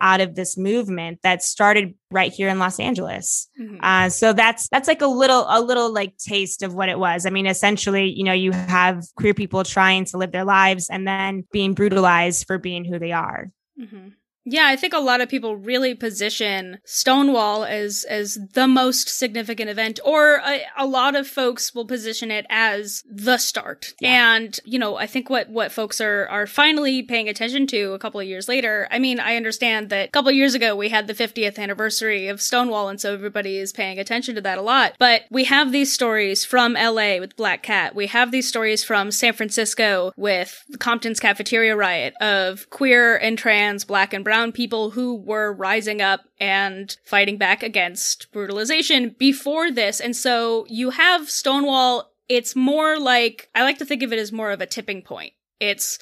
out 0.00 0.20
of 0.20 0.34
this 0.34 0.56
movement 0.56 1.20
that 1.22 1.42
started 1.42 1.94
right 2.10 2.32
here 2.32 2.48
in 2.48 2.58
Los 2.58 2.78
Angeles. 2.78 3.48
Mm-hmm. 3.60 3.78
Uh, 3.82 4.08
so 4.08 4.32
that's 4.32 4.68
that's 4.68 4.88
like 4.88 5.02
a 5.02 5.06
little 5.06 5.46
a 5.48 5.60
little 5.60 5.92
like 5.92 6.16
taste 6.16 6.62
of 6.62 6.74
what 6.74 6.88
it 6.88 6.98
was. 6.98 7.26
I 7.26 7.30
mean, 7.30 7.46
essentially, 7.46 8.10
you 8.10 8.24
know, 8.24 8.32
you 8.32 8.52
have 8.52 9.04
queer 9.16 9.34
people 9.34 9.64
trying 9.64 10.04
to 10.06 10.18
live 10.18 10.32
their 10.32 10.44
lives 10.44 10.88
and 10.90 11.06
then 11.06 11.44
being 11.52 11.74
brutalized 11.74 12.46
for 12.46 12.58
being 12.58 12.84
who 12.84 12.98
they 12.98 13.12
are. 13.12 13.50
Mm-hmm. 13.80 14.08
Yeah, 14.44 14.66
I 14.66 14.76
think 14.76 14.92
a 14.92 14.98
lot 14.98 15.20
of 15.20 15.28
people 15.28 15.56
really 15.56 15.94
position 15.94 16.78
Stonewall 16.84 17.64
as 17.64 18.04
as 18.04 18.38
the 18.54 18.66
most 18.66 19.08
significant 19.08 19.70
event, 19.70 20.00
or 20.04 20.40
a, 20.44 20.62
a 20.76 20.86
lot 20.86 21.14
of 21.14 21.26
folks 21.26 21.74
will 21.74 21.86
position 21.86 22.30
it 22.30 22.46
as 22.50 23.04
the 23.08 23.38
start. 23.38 23.94
Yeah. 24.00 24.34
And 24.34 24.58
you 24.64 24.78
know, 24.78 24.96
I 24.96 25.06
think 25.06 25.30
what 25.30 25.48
what 25.48 25.70
folks 25.70 26.00
are 26.00 26.26
are 26.28 26.46
finally 26.46 27.02
paying 27.02 27.28
attention 27.28 27.66
to 27.68 27.92
a 27.92 27.98
couple 27.98 28.20
of 28.20 28.26
years 28.26 28.48
later. 28.48 28.88
I 28.90 28.98
mean, 28.98 29.20
I 29.20 29.36
understand 29.36 29.90
that 29.90 30.08
a 30.08 30.10
couple 30.10 30.30
of 30.30 30.36
years 30.36 30.54
ago 30.54 30.74
we 30.74 30.88
had 30.88 31.06
the 31.06 31.14
50th 31.14 31.58
anniversary 31.58 32.28
of 32.28 32.40
Stonewall, 32.40 32.88
and 32.88 33.00
so 33.00 33.14
everybody 33.14 33.58
is 33.58 33.72
paying 33.72 33.98
attention 33.98 34.34
to 34.34 34.40
that 34.40 34.58
a 34.58 34.62
lot. 34.62 34.94
But 34.98 35.22
we 35.30 35.44
have 35.44 35.70
these 35.70 35.92
stories 35.92 36.44
from 36.44 36.76
L.A. 36.76 37.20
with 37.20 37.36
Black 37.36 37.62
Cat. 37.62 37.94
We 37.94 38.08
have 38.08 38.32
these 38.32 38.48
stories 38.48 38.82
from 38.82 39.10
San 39.12 39.32
Francisco 39.34 40.12
with 40.16 40.64
Compton's 40.78 41.20
cafeteria 41.20 41.76
riot 41.76 42.14
of 42.20 42.68
queer 42.70 43.16
and 43.16 43.38
trans, 43.38 43.84
black 43.84 44.12
and 44.12 44.24
brown 44.24 44.31
brown 44.32 44.50
people 44.50 44.92
who 44.92 45.14
were 45.14 45.52
rising 45.52 46.00
up 46.00 46.22
and 46.40 46.96
fighting 47.04 47.36
back 47.36 47.62
against 47.62 48.32
brutalization 48.32 49.14
before 49.18 49.70
this. 49.70 50.00
And 50.00 50.16
so 50.16 50.64
you 50.70 50.88
have 50.88 51.28
Stonewall. 51.28 52.14
It's 52.30 52.56
more 52.56 52.98
like, 52.98 53.50
I 53.54 53.62
like 53.62 53.76
to 53.76 53.84
think 53.84 54.02
of 54.02 54.10
it 54.10 54.18
as 54.18 54.32
more 54.32 54.50
of 54.50 54.62
a 54.62 54.66
tipping 54.66 55.02
point. 55.02 55.34
It's 55.60 55.98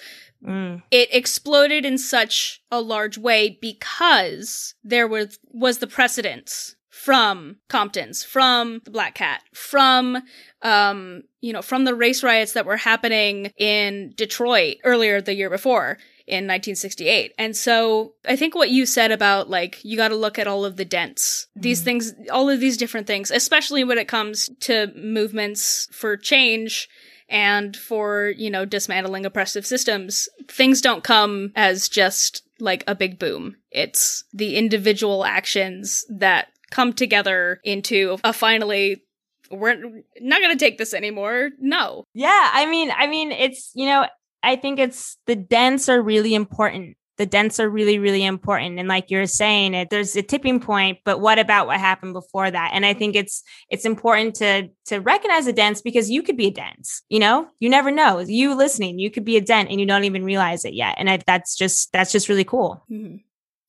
Mm. 0.47 0.83
It 0.91 1.11
exploded 1.13 1.85
in 1.85 1.99
such 1.99 2.63
a 2.71 2.81
large 2.81 3.19
way 3.19 3.59
because 3.61 4.75
there 4.83 5.07
was 5.07 5.39
was 5.53 5.79
the 5.79 5.87
precedence 5.87 6.77
from 6.89 7.57
Compton's, 7.69 8.25
from 8.25 8.81
the 8.87 8.91
Black 8.91 9.15
Cat, 9.15 9.43
from 9.53 10.23
um, 10.63 11.25
you 11.43 11.53
know, 11.53 11.61
from 11.61 11.85
the 11.85 11.95
race 11.95 12.23
riots 12.23 12.55
that 12.55 12.65
were 12.65 12.79
happening 12.79 13.53
in 13.59 14.15
Detroit 14.17 14.79
earlier 14.83 15.21
the 15.21 15.35
year 15.35 15.51
before 15.51 15.99
in 16.31 16.45
1968. 16.45 17.35
And 17.39 17.57
so 17.57 18.15
I 18.27 18.37
think 18.37 18.55
what 18.55 18.71
you 18.71 18.87
said 18.87 19.11
about 19.11 19.51
like, 19.51 19.85
you 19.85 19.97
got 19.97 20.09
to 20.09 20.17
look 20.17 20.39
at 20.39 20.47
all 20.47 20.65
of 20.65 20.77
the 20.77 20.85
dents, 20.85 21.49
mm. 21.59 21.63
these 21.63 21.83
things, 21.83 22.13
all 22.33 22.49
of 22.49 22.61
these 22.61 22.77
different 22.77 23.07
things, 23.07 23.31
especially 23.31 23.85
when 23.85 23.99
it 23.99 24.09
comes 24.09 24.49
to 24.61 24.93
movements 24.97 25.89
for 25.93 26.17
change 26.17 26.89
and 27.29 27.77
for, 27.77 28.33
you 28.37 28.51
know, 28.51 28.65
dismantling 28.65 29.27
oppressive 29.27 29.67
systems. 29.67 30.29
Things 30.49 30.81
don't 30.81 31.05
come 31.05 31.53
as 31.55 31.89
just 31.89 32.43
like 32.59 32.85
a 32.87 32.95
big 32.95 33.19
boom. 33.19 33.57
It's 33.71 34.25
the 34.33 34.57
individual 34.57 35.25
actions 35.25 36.05
that 36.11 36.49
come 36.71 36.93
together 36.93 37.61
into 37.65 38.19
a 38.23 38.33
finally 38.33 39.03
we're 39.51 39.75
not 40.21 40.41
going 40.41 40.57
to 40.57 40.65
take 40.65 40.79
this 40.79 40.95
anymore. 40.95 41.51
No. 41.59 42.05
Yeah, 42.15 42.51
I 42.53 42.67
mean, 42.67 42.93
I 42.97 43.09
mean, 43.09 43.33
it's 43.33 43.73
you 43.75 43.87
know, 43.87 44.07
I 44.43 44.57
think 44.57 44.79
it's 44.79 45.17
the 45.27 45.37
dents 45.37 45.89
are 45.89 46.01
really 46.01 46.35
important. 46.35 46.97
The 47.19 47.27
dents 47.27 47.61
are 47.61 47.69
really, 47.69 47.99
really 47.99 48.25
important. 48.25 48.79
And 48.79 48.89
like 48.89 49.11
you're 49.11 49.27
saying, 49.27 49.75
it 49.75 49.91
there's 49.91 50.17
a 50.17 50.23
tipping 50.23 50.59
point, 50.59 50.99
but 51.05 51.21
what 51.21 51.39
about 51.39 51.67
what 51.67 51.79
happened 51.79 52.15
before 52.15 52.51
that? 52.51 52.71
And 52.73 52.87
I 52.87 52.95
think 52.95 53.15
it's 53.15 53.43
it's 53.69 53.85
important 53.85 54.37
to 54.37 54.71
to 54.87 54.99
recognize 55.01 55.45
the 55.45 55.53
dents 55.53 55.83
because 55.83 56.11
you 56.11 56.23
could 56.23 56.37
be 56.37 56.47
a 56.47 56.51
dent. 56.51 56.89
You 57.09 57.19
know, 57.19 57.49
you 57.59 57.69
never 57.69 57.91
know. 57.91 58.21
You 58.21 58.55
listening, 58.55 58.99
you 58.99 59.11
could 59.11 59.25
be 59.25 59.37
a 59.37 59.43
dent 59.43 59.71
and 59.71 59.79
you 59.79 59.87
don't 59.87 60.05
even 60.05 60.25
realize 60.25 60.65
it 60.65 60.75
yet. 60.75 60.95
And 60.99 61.11
I, 61.11 61.19
that's 61.27 61.57
just 61.57 61.93
that's 61.93 62.13
just 62.13 62.29
really 62.29 62.45
cool. 62.45 62.83
Mm-hmm. 62.91 63.17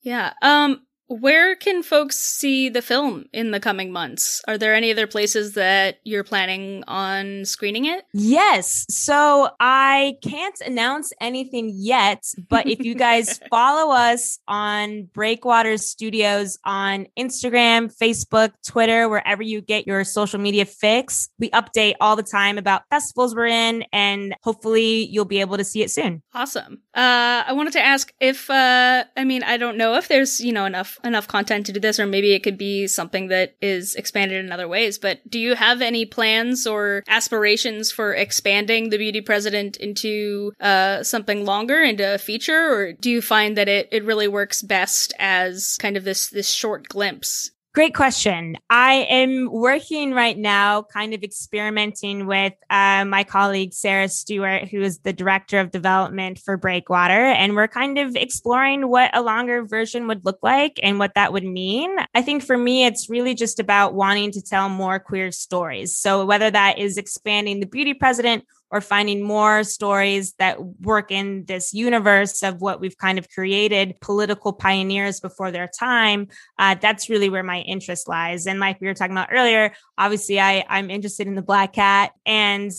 Yeah. 0.03 0.33
Um 0.41 0.81
where 1.19 1.55
can 1.55 1.83
folks 1.83 2.17
see 2.17 2.69
the 2.69 2.81
film 2.81 3.25
in 3.33 3.51
the 3.51 3.59
coming 3.59 3.91
months? 3.91 4.41
Are 4.47 4.57
there 4.57 4.73
any 4.73 4.91
other 4.91 5.07
places 5.07 5.55
that 5.55 5.97
you're 6.03 6.23
planning 6.23 6.83
on 6.87 7.43
screening 7.43 7.85
it? 7.85 8.05
Yes. 8.13 8.85
So 8.89 9.49
I 9.59 10.15
can't 10.23 10.59
announce 10.65 11.11
anything 11.19 11.71
yet, 11.75 12.23
but 12.49 12.67
if 12.67 12.79
you 12.79 12.95
guys 12.95 13.39
follow 13.49 13.93
us 13.93 14.39
on 14.47 15.09
Breakwater 15.13 15.77
Studios 15.77 16.57
on 16.63 17.07
Instagram, 17.19 17.93
Facebook, 17.93 18.51
Twitter, 18.65 19.09
wherever 19.09 19.43
you 19.43 19.59
get 19.61 19.85
your 19.85 20.03
social 20.05 20.39
media 20.39 20.65
fix, 20.65 21.29
we 21.39 21.49
update 21.49 21.95
all 21.99 22.15
the 22.15 22.23
time 22.23 22.57
about 22.57 22.83
festivals 22.89 23.35
we're 23.35 23.47
in, 23.47 23.83
and 23.91 24.33
hopefully 24.43 25.05
you'll 25.07 25.25
be 25.25 25.41
able 25.41 25.57
to 25.57 25.63
see 25.63 25.81
it 25.81 25.91
soon. 25.91 26.21
Awesome. 26.33 26.81
Uh, 26.93 27.43
I 27.47 27.53
wanted 27.53 27.73
to 27.73 27.81
ask 27.81 28.13
if, 28.21 28.49
uh, 28.49 29.03
I 29.17 29.23
mean, 29.25 29.43
I 29.43 29.57
don't 29.57 29.77
know 29.77 29.95
if 29.95 30.07
there's, 30.07 30.39
you 30.39 30.53
know, 30.53 30.65
enough 30.65 30.99
enough 31.03 31.27
content 31.27 31.65
to 31.65 31.73
do 31.73 31.79
this, 31.79 31.99
or 31.99 32.05
maybe 32.05 32.33
it 32.33 32.43
could 32.43 32.57
be 32.57 32.87
something 32.87 33.27
that 33.27 33.55
is 33.61 33.95
expanded 33.95 34.43
in 34.43 34.51
other 34.51 34.67
ways. 34.67 34.97
But 34.97 35.19
do 35.29 35.39
you 35.39 35.55
have 35.55 35.81
any 35.81 36.05
plans 36.05 36.67
or 36.67 37.03
aspirations 37.07 37.91
for 37.91 38.13
expanding 38.13 38.89
the 38.89 38.97
beauty 38.97 39.21
president 39.21 39.77
into 39.77 40.53
uh, 40.59 41.03
something 41.03 41.45
longer, 41.45 41.81
into 41.81 42.15
a 42.15 42.17
feature, 42.17 42.73
or 42.73 42.93
do 42.93 43.09
you 43.09 43.21
find 43.21 43.57
that 43.57 43.69
it, 43.69 43.89
it 43.91 44.03
really 44.03 44.27
works 44.27 44.61
best 44.61 45.13
as 45.19 45.77
kind 45.79 45.97
of 45.97 46.03
this 46.03 46.29
this 46.29 46.49
short 46.49 46.87
glimpse 46.87 47.51
Great 47.73 47.95
question. 47.95 48.57
I 48.69 49.07
am 49.09 49.49
working 49.49 50.11
right 50.11 50.37
now, 50.37 50.81
kind 50.81 51.13
of 51.13 51.23
experimenting 51.23 52.27
with 52.27 52.51
uh, 52.69 53.05
my 53.05 53.23
colleague 53.23 53.73
Sarah 53.73 54.09
Stewart, 54.09 54.67
who 54.67 54.81
is 54.81 54.99
the 54.99 55.13
director 55.13 55.57
of 55.57 55.71
development 55.71 56.37
for 56.37 56.57
Breakwater. 56.57 57.13
And 57.13 57.55
we're 57.55 57.69
kind 57.69 57.97
of 57.97 58.17
exploring 58.17 58.89
what 58.89 59.15
a 59.15 59.21
longer 59.21 59.63
version 59.63 60.05
would 60.07 60.25
look 60.25 60.39
like 60.43 60.81
and 60.83 60.99
what 60.99 61.13
that 61.15 61.31
would 61.31 61.45
mean. 61.45 61.95
I 62.13 62.21
think 62.21 62.43
for 62.43 62.57
me, 62.57 62.85
it's 62.85 63.09
really 63.09 63.35
just 63.35 63.57
about 63.57 63.93
wanting 63.93 64.33
to 64.33 64.41
tell 64.41 64.67
more 64.67 64.99
queer 64.99 65.31
stories. 65.31 65.95
So 65.95 66.25
whether 66.25 66.51
that 66.51 66.77
is 66.77 66.97
expanding 66.97 67.61
the 67.61 67.67
beauty 67.67 67.93
president 67.93 68.43
or 68.71 68.81
finding 68.81 69.21
more 69.21 69.63
stories 69.63 70.33
that 70.39 70.57
work 70.81 71.11
in 71.11 71.45
this 71.45 71.73
universe 71.73 72.41
of 72.41 72.61
what 72.61 72.79
we've 72.79 72.97
kind 72.97 73.19
of 73.19 73.29
created 73.29 73.95
political 74.01 74.53
pioneers 74.53 75.19
before 75.19 75.51
their 75.51 75.67
time 75.67 76.27
uh, 76.57 76.75
that's 76.81 77.09
really 77.09 77.29
where 77.29 77.43
my 77.43 77.59
interest 77.61 78.07
lies 78.07 78.47
and 78.47 78.59
like 78.59 78.79
we 78.81 78.87
were 78.87 78.93
talking 78.93 79.15
about 79.15 79.29
earlier 79.31 79.73
obviously 79.97 80.39
i 80.39 80.63
i'm 80.69 80.89
interested 80.89 81.27
in 81.27 81.35
the 81.35 81.41
black 81.41 81.73
cat 81.73 82.11
and 82.25 82.71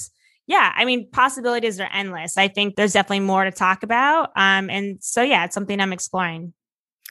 yeah, 0.46 0.72
I 0.74 0.84
mean, 0.84 1.08
possibilities 1.10 1.78
are 1.80 1.88
endless. 1.92 2.36
I 2.36 2.48
think 2.48 2.74
there's 2.74 2.92
definitely 2.92 3.20
more 3.20 3.44
to 3.44 3.50
talk 3.50 3.82
about. 3.82 4.32
Um, 4.36 4.70
and 4.70 4.98
so 5.00 5.22
yeah, 5.22 5.44
it's 5.44 5.54
something 5.54 5.80
I'm 5.80 5.92
exploring. 5.92 6.52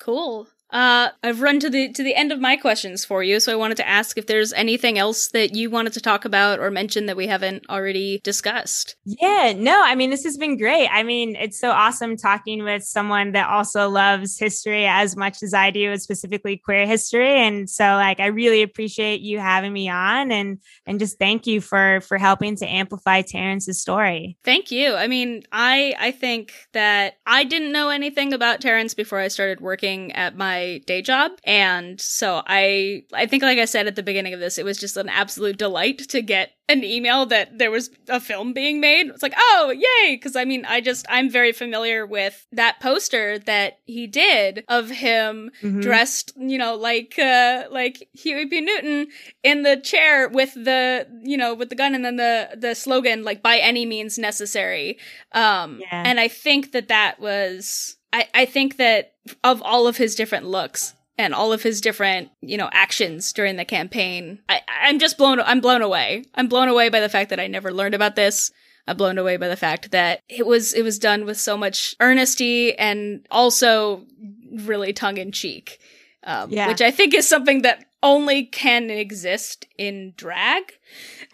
Cool. 0.02 0.48
Uh, 0.72 1.10
I've 1.22 1.42
run 1.42 1.60
to 1.60 1.70
the 1.70 1.92
to 1.94 2.04
the 2.04 2.16
end 2.16 2.32
of 2.32 2.40
my 2.40 2.56
questions 2.56 3.04
for 3.04 3.22
you, 3.24 3.40
so 3.40 3.52
I 3.52 3.56
wanted 3.56 3.78
to 3.78 3.88
ask 3.88 4.18
if 4.18 4.28
there's 4.28 4.54
anything 4.54 4.98
else 4.98 5.30
that 5.30 5.54
you 5.54 5.70
wanted 5.70 5.94
to 5.94 6.02
talk 6.02 6.24
about 6.24 6.60
or 6.60 6.72
mention 6.72 7.08
that 7.08 7.18
we 7.18 7.28
haven't 7.28 7.66
already 7.70 8.22
discussed. 8.24 8.96
Yeah, 9.04 9.54
no, 9.56 9.82
I 9.84 9.96
mean 9.96 10.10
this 10.10 10.24
has 10.24 10.38
been 10.38 10.58
great. 10.58 10.88
I 10.88 11.04
mean, 11.04 11.36
it's 11.36 11.60
so 11.60 11.72
awesome 11.72 12.16
talking 12.16 12.64
with 12.64 12.84
someone 12.84 13.34
that 13.34 13.50
also 13.50 13.90
loves 13.90 14.40
history 14.40 14.86
as 14.86 15.18
much 15.18 15.44
as 15.44 15.54
I 15.54 15.72
do, 15.72 15.98
specifically 15.98 16.58
queer 16.58 16.88
history. 16.88 17.42
And 17.42 17.70
so, 17.70 17.84
like, 17.84 18.20
I 18.20 18.28
really 18.28 18.62
appreciate 18.62 19.22
you 19.22 19.40
having 19.40 19.74
me 19.74 19.90
on, 19.90 20.32
and 20.32 20.60
and 20.86 21.00
just 21.00 21.20
thank 21.20 21.48
you 21.48 21.60
for 21.60 22.00
for 22.02 22.18
helping 22.18 22.56
to 22.58 22.66
amplify 22.66 23.22
Terrence's 23.22 23.82
story. 23.82 24.38
Thank 24.46 24.72
you. 24.72 24.96
I 24.96 25.08
mean, 25.08 25.44
I 25.52 25.96
I 26.00 26.12
think 26.12 26.54
that 26.72 27.16
I 27.26 27.44
didn't 27.44 27.74
know 27.74 27.90
anything 27.90 28.34
about 28.34 28.62
Terrence 28.62 28.94
before 28.94 29.20
I 29.20 29.28
started 29.28 29.60
working 29.60 30.14
at 30.14 30.38
my 30.38 30.61
day 30.86 31.02
job. 31.02 31.32
And 31.44 32.00
so 32.00 32.42
I, 32.46 33.04
I 33.14 33.26
think, 33.26 33.44
like 33.44 33.60
I 33.60 33.66
said 33.66 33.88
at 33.88 33.96
the 33.96 34.04
beginning 34.04 34.34
of 34.34 34.40
this, 34.40 34.58
it 34.58 34.66
was 34.66 34.78
just 34.78 34.98
an 34.98 35.10
absolute 35.10 35.58
delight 35.58 36.00
to 36.10 36.22
get 36.22 36.52
an 36.70 36.84
email 36.86 37.26
that 37.26 37.58
there 37.58 37.72
was 37.72 37.90
a 38.08 38.20
film 38.20 38.54
being 38.54 38.80
made. 38.80 39.08
It's 39.08 39.24
like, 39.24 39.34
oh, 39.36 39.76
yay. 39.76 40.18
Cause 40.18 40.38
I 40.38 40.46
mean, 40.46 40.64
I 40.66 40.80
just, 40.80 41.06
I'm 41.10 41.30
very 41.30 41.52
familiar 41.52 42.06
with 42.06 42.48
that 42.54 42.80
poster 42.80 43.40
that 43.40 43.80
he 43.86 44.08
did 44.08 44.64
of 44.70 44.90
him 44.90 45.52
mm-hmm. 45.62 45.82
dressed, 45.82 46.32
you 46.38 46.58
know, 46.58 46.76
like, 46.76 47.20
uh, 47.20 47.66
like 47.72 48.08
Huey 48.14 48.46
P. 48.46 48.62
Newton 48.62 49.08
in 49.44 49.64
the 49.64 49.78
chair 49.78 50.30
with 50.30 50.54
the, 50.54 51.08
you 51.24 51.36
know, 51.36 51.54
with 51.54 51.70
the 51.70 51.76
gun 51.76 51.94
and 51.94 52.06
then 52.06 52.16
the, 52.16 52.50
the 52.56 52.74
slogan, 52.74 53.24
like, 53.24 53.44
by 53.44 53.58
any 53.58 53.86
means 53.86 54.18
necessary. 54.18 54.98
Um, 55.34 55.80
yeah. 55.82 56.04
and 56.06 56.20
I 56.20 56.30
think 56.30 56.72
that 56.72 56.88
that 56.88 57.20
was, 57.20 57.98
I, 58.14 58.28
I 58.34 58.46
think 58.46 58.78
that 58.78 59.11
of 59.44 59.62
all 59.62 59.88
of 59.88 59.98
his 59.98 60.16
different 60.16 60.46
looks 60.46 60.94
and 61.18 61.34
all 61.34 61.54
of 61.54 61.64
his 61.64 61.82
different, 61.82 62.30
you 62.42 62.58
know, 62.58 62.70
actions 62.72 63.34
during 63.34 63.56
the 63.56 63.66
campaign, 63.66 64.40
I, 64.50 64.62
I'm 64.68 65.00
just 65.00 65.18
blown, 65.18 65.40
I'm 65.40 65.62
blown 65.62 65.82
away. 65.82 66.26
I'm 66.36 66.48
blown 66.48 66.68
away 66.68 66.90
by 66.90 67.00
the 67.00 67.10
fact 67.10 67.30
that 67.30 67.40
I 67.40 67.48
never 67.48 67.72
learned 67.72 67.96
about 67.96 68.16
this. 68.16 68.52
I'm 68.88 68.98
blown 68.98 69.18
away 69.18 69.38
by 69.38 69.48
the 69.48 69.56
fact 69.56 69.92
that 69.92 70.22
it 70.28 70.46
was, 70.46 70.74
it 70.74 70.84
was 70.84 70.98
done 70.98 71.26
with 71.26 71.40
so 71.40 71.56
much 71.56 71.96
earnesty 72.02 72.78
and 72.78 73.26
also 73.30 74.06
really 74.52 74.94
tongue 74.94 75.18
in 75.18 75.32
cheek. 75.32 75.80
Um, 76.24 76.52
yeah. 76.52 76.68
which 76.68 76.82
I 76.82 76.92
think 76.92 77.16
is 77.16 77.28
something 77.28 77.64
that 77.64 77.84
only 78.04 78.46
can 78.46 78.90
exist 78.90 79.66
in 79.78 80.14
drag. 80.16 80.64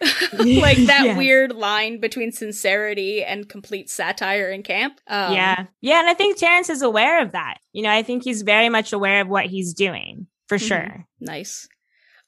like 0.32 0.76
that 0.86 1.02
yes. 1.04 1.18
weird 1.18 1.52
line 1.52 2.00
between 2.00 2.30
sincerity 2.30 3.24
and 3.24 3.48
complete 3.48 3.90
satire 3.90 4.48
and 4.48 4.62
camp. 4.62 5.00
Um, 5.08 5.32
yeah. 5.32 5.66
Yeah. 5.80 5.98
And 6.00 6.08
I 6.08 6.14
think 6.14 6.36
Terrence 6.36 6.70
is 6.70 6.82
aware 6.82 7.20
of 7.22 7.32
that. 7.32 7.58
You 7.72 7.82
know, 7.82 7.90
I 7.90 8.02
think 8.02 8.22
he's 8.22 8.42
very 8.42 8.68
much 8.68 8.92
aware 8.92 9.20
of 9.20 9.28
what 9.28 9.46
he's 9.46 9.74
doing 9.74 10.28
for 10.46 10.56
mm-hmm. 10.56 10.66
sure. 10.66 11.06
Nice. 11.20 11.68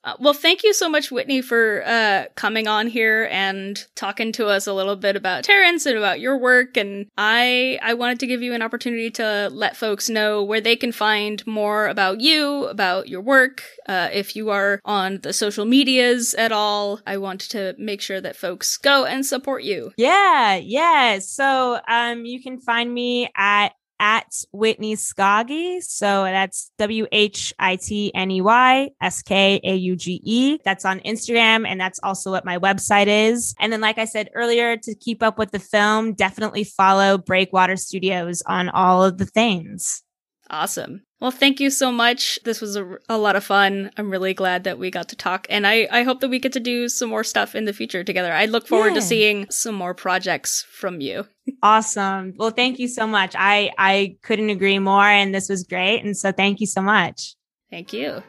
Uh, 0.02 0.14
well, 0.18 0.32
thank 0.32 0.62
you 0.64 0.72
so 0.72 0.88
much, 0.88 1.10
Whitney, 1.10 1.42
for 1.42 1.82
uh, 1.84 2.24
coming 2.34 2.66
on 2.66 2.86
here 2.86 3.28
and 3.30 3.84
talking 3.94 4.32
to 4.32 4.46
us 4.46 4.66
a 4.66 4.72
little 4.72 4.96
bit 4.96 5.14
about 5.14 5.44
Terrence 5.44 5.84
and 5.84 5.98
about 5.98 6.20
your 6.20 6.38
work. 6.38 6.76
And 6.76 7.06
I 7.18 7.78
I 7.82 7.94
wanted 7.94 8.18
to 8.20 8.26
give 8.26 8.42
you 8.42 8.54
an 8.54 8.62
opportunity 8.62 9.10
to 9.12 9.50
let 9.52 9.76
folks 9.76 10.08
know 10.08 10.42
where 10.42 10.60
they 10.60 10.76
can 10.76 10.92
find 10.92 11.46
more 11.46 11.86
about 11.86 12.20
you, 12.20 12.64
about 12.64 13.08
your 13.08 13.20
work. 13.20 13.62
Uh, 13.86 14.08
if 14.12 14.34
you 14.34 14.48
are 14.50 14.80
on 14.84 15.20
the 15.22 15.32
social 15.32 15.66
medias 15.66 16.32
at 16.34 16.52
all, 16.52 17.00
I 17.06 17.18
want 17.18 17.40
to 17.50 17.74
make 17.78 18.00
sure 18.00 18.20
that 18.20 18.36
folks 18.36 18.78
go 18.78 19.04
and 19.04 19.24
support 19.26 19.64
you. 19.64 19.92
Yeah, 19.96 20.54
yeah. 20.56 21.18
So 21.18 21.78
um, 21.86 22.24
you 22.24 22.42
can 22.42 22.58
find 22.58 22.92
me 22.92 23.30
at 23.36 23.74
at 24.00 24.44
Whitney 24.50 24.96
Skauge. 24.96 25.82
So 25.82 26.24
that's 26.24 26.72
W 26.78 27.06
H 27.12 27.54
I 27.58 27.76
T 27.76 28.12
N 28.14 28.30
E 28.32 28.40
Y 28.40 28.90
S 29.00 29.22
K 29.22 29.60
A 29.62 29.74
U 29.76 29.94
G 29.94 30.20
E. 30.24 30.58
That's 30.64 30.84
on 30.84 30.98
Instagram. 31.00 31.68
And 31.68 31.80
that's 31.80 32.00
also 32.02 32.30
what 32.32 32.44
my 32.44 32.58
website 32.58 33.06
is. 33.06 33.54
And 33.60 33.72
then, 33.72 33.80
like 33.80 33.98
I 33.98 34.06
said 34.06 34.30
earlier, 34.34 34.76
to 34.78 34.94
keep 34.96 35.22
up 35.22 35.38
with 35.38 35.52
the 35.52 35.60
film, 35.60 36.14
definitely 36.14 36.64
follow 36.64 37.18
Breakwater 37.18 37.76
Studios 37.76 38.42
on 38.46 38.70
all 38.70 39.04
of 39.04 39.18
the 39.18 39.26
things. 39.26 40.02
Awesome. 40.48 41.02
Well, 41.20 41.30
thank 41.30 41.60
you 41.60 41.68
so 41.68 41.92
much. 41.92 42.38
This 42.44 42.62
was 42.62 42.76
a, 42.76 42.96
a, 43.08 43.18
lot 43.18 43.36
of 43.36 43.44
fun. 43.44 43.90
I'm 43.98 44.10
really 44.10 44.32
glad 44.32 44.64
that 44.64 44.78
we 44.78 44.90
got 44.90 45.10
to 45.10 45.16
talk. 45.16 45.46
And 45.50 45.66
I, 45.66 45.86
I 45.90 46.02
hope 46.02 46.20
that 46.20 46.30
we 46.30 46.38
get 46.38 46.54
to 46.54 46.60
do 46.60 46.88
some 46.88 47.10
more 47.10 47.24
stuff 47.24 47.54
in 47.54 47.66
the 47.66 47.74
future 47.74 48.02
together. 48.02 48.32
I 48.32 48.46
look 48.46 48.66
forward 48.66 48.88
yeah. 48.88 48.94
to 48.94 49.02
seeing 49.02 49.50
some 49.50 49.74
more 49.74 49.92
projects 49.92 50.66
from 50.72 51.02
you. 51.02 51.26
awesome. 51.62 52.32
Well, 52.38 52.50
thank 52.50 52.78
you 52.78 52.88
so 52.88 53.06
much. 53.06 53.34
I, 53.36 53.70
I 53.76 54.16
couldn't 54.22 54.48
agree 54.48 54.78
more. 54.78 55.04
And 55.04 55.34
this 55.34 55.50
was 55.50 55.62
great. 55.62 56.02
And 56.02 56.16
so 56.16 56.32
thank 56.32 56.60
you 56.60 56.66
so 56.66 56.80
much. 56.80 57.34
Thank 57.70 57.92
you. 57.92 58.22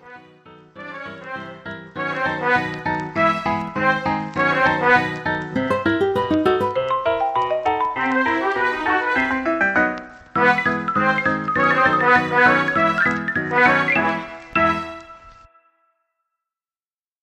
Thank 2.42 2.76
you. 5.16 5.21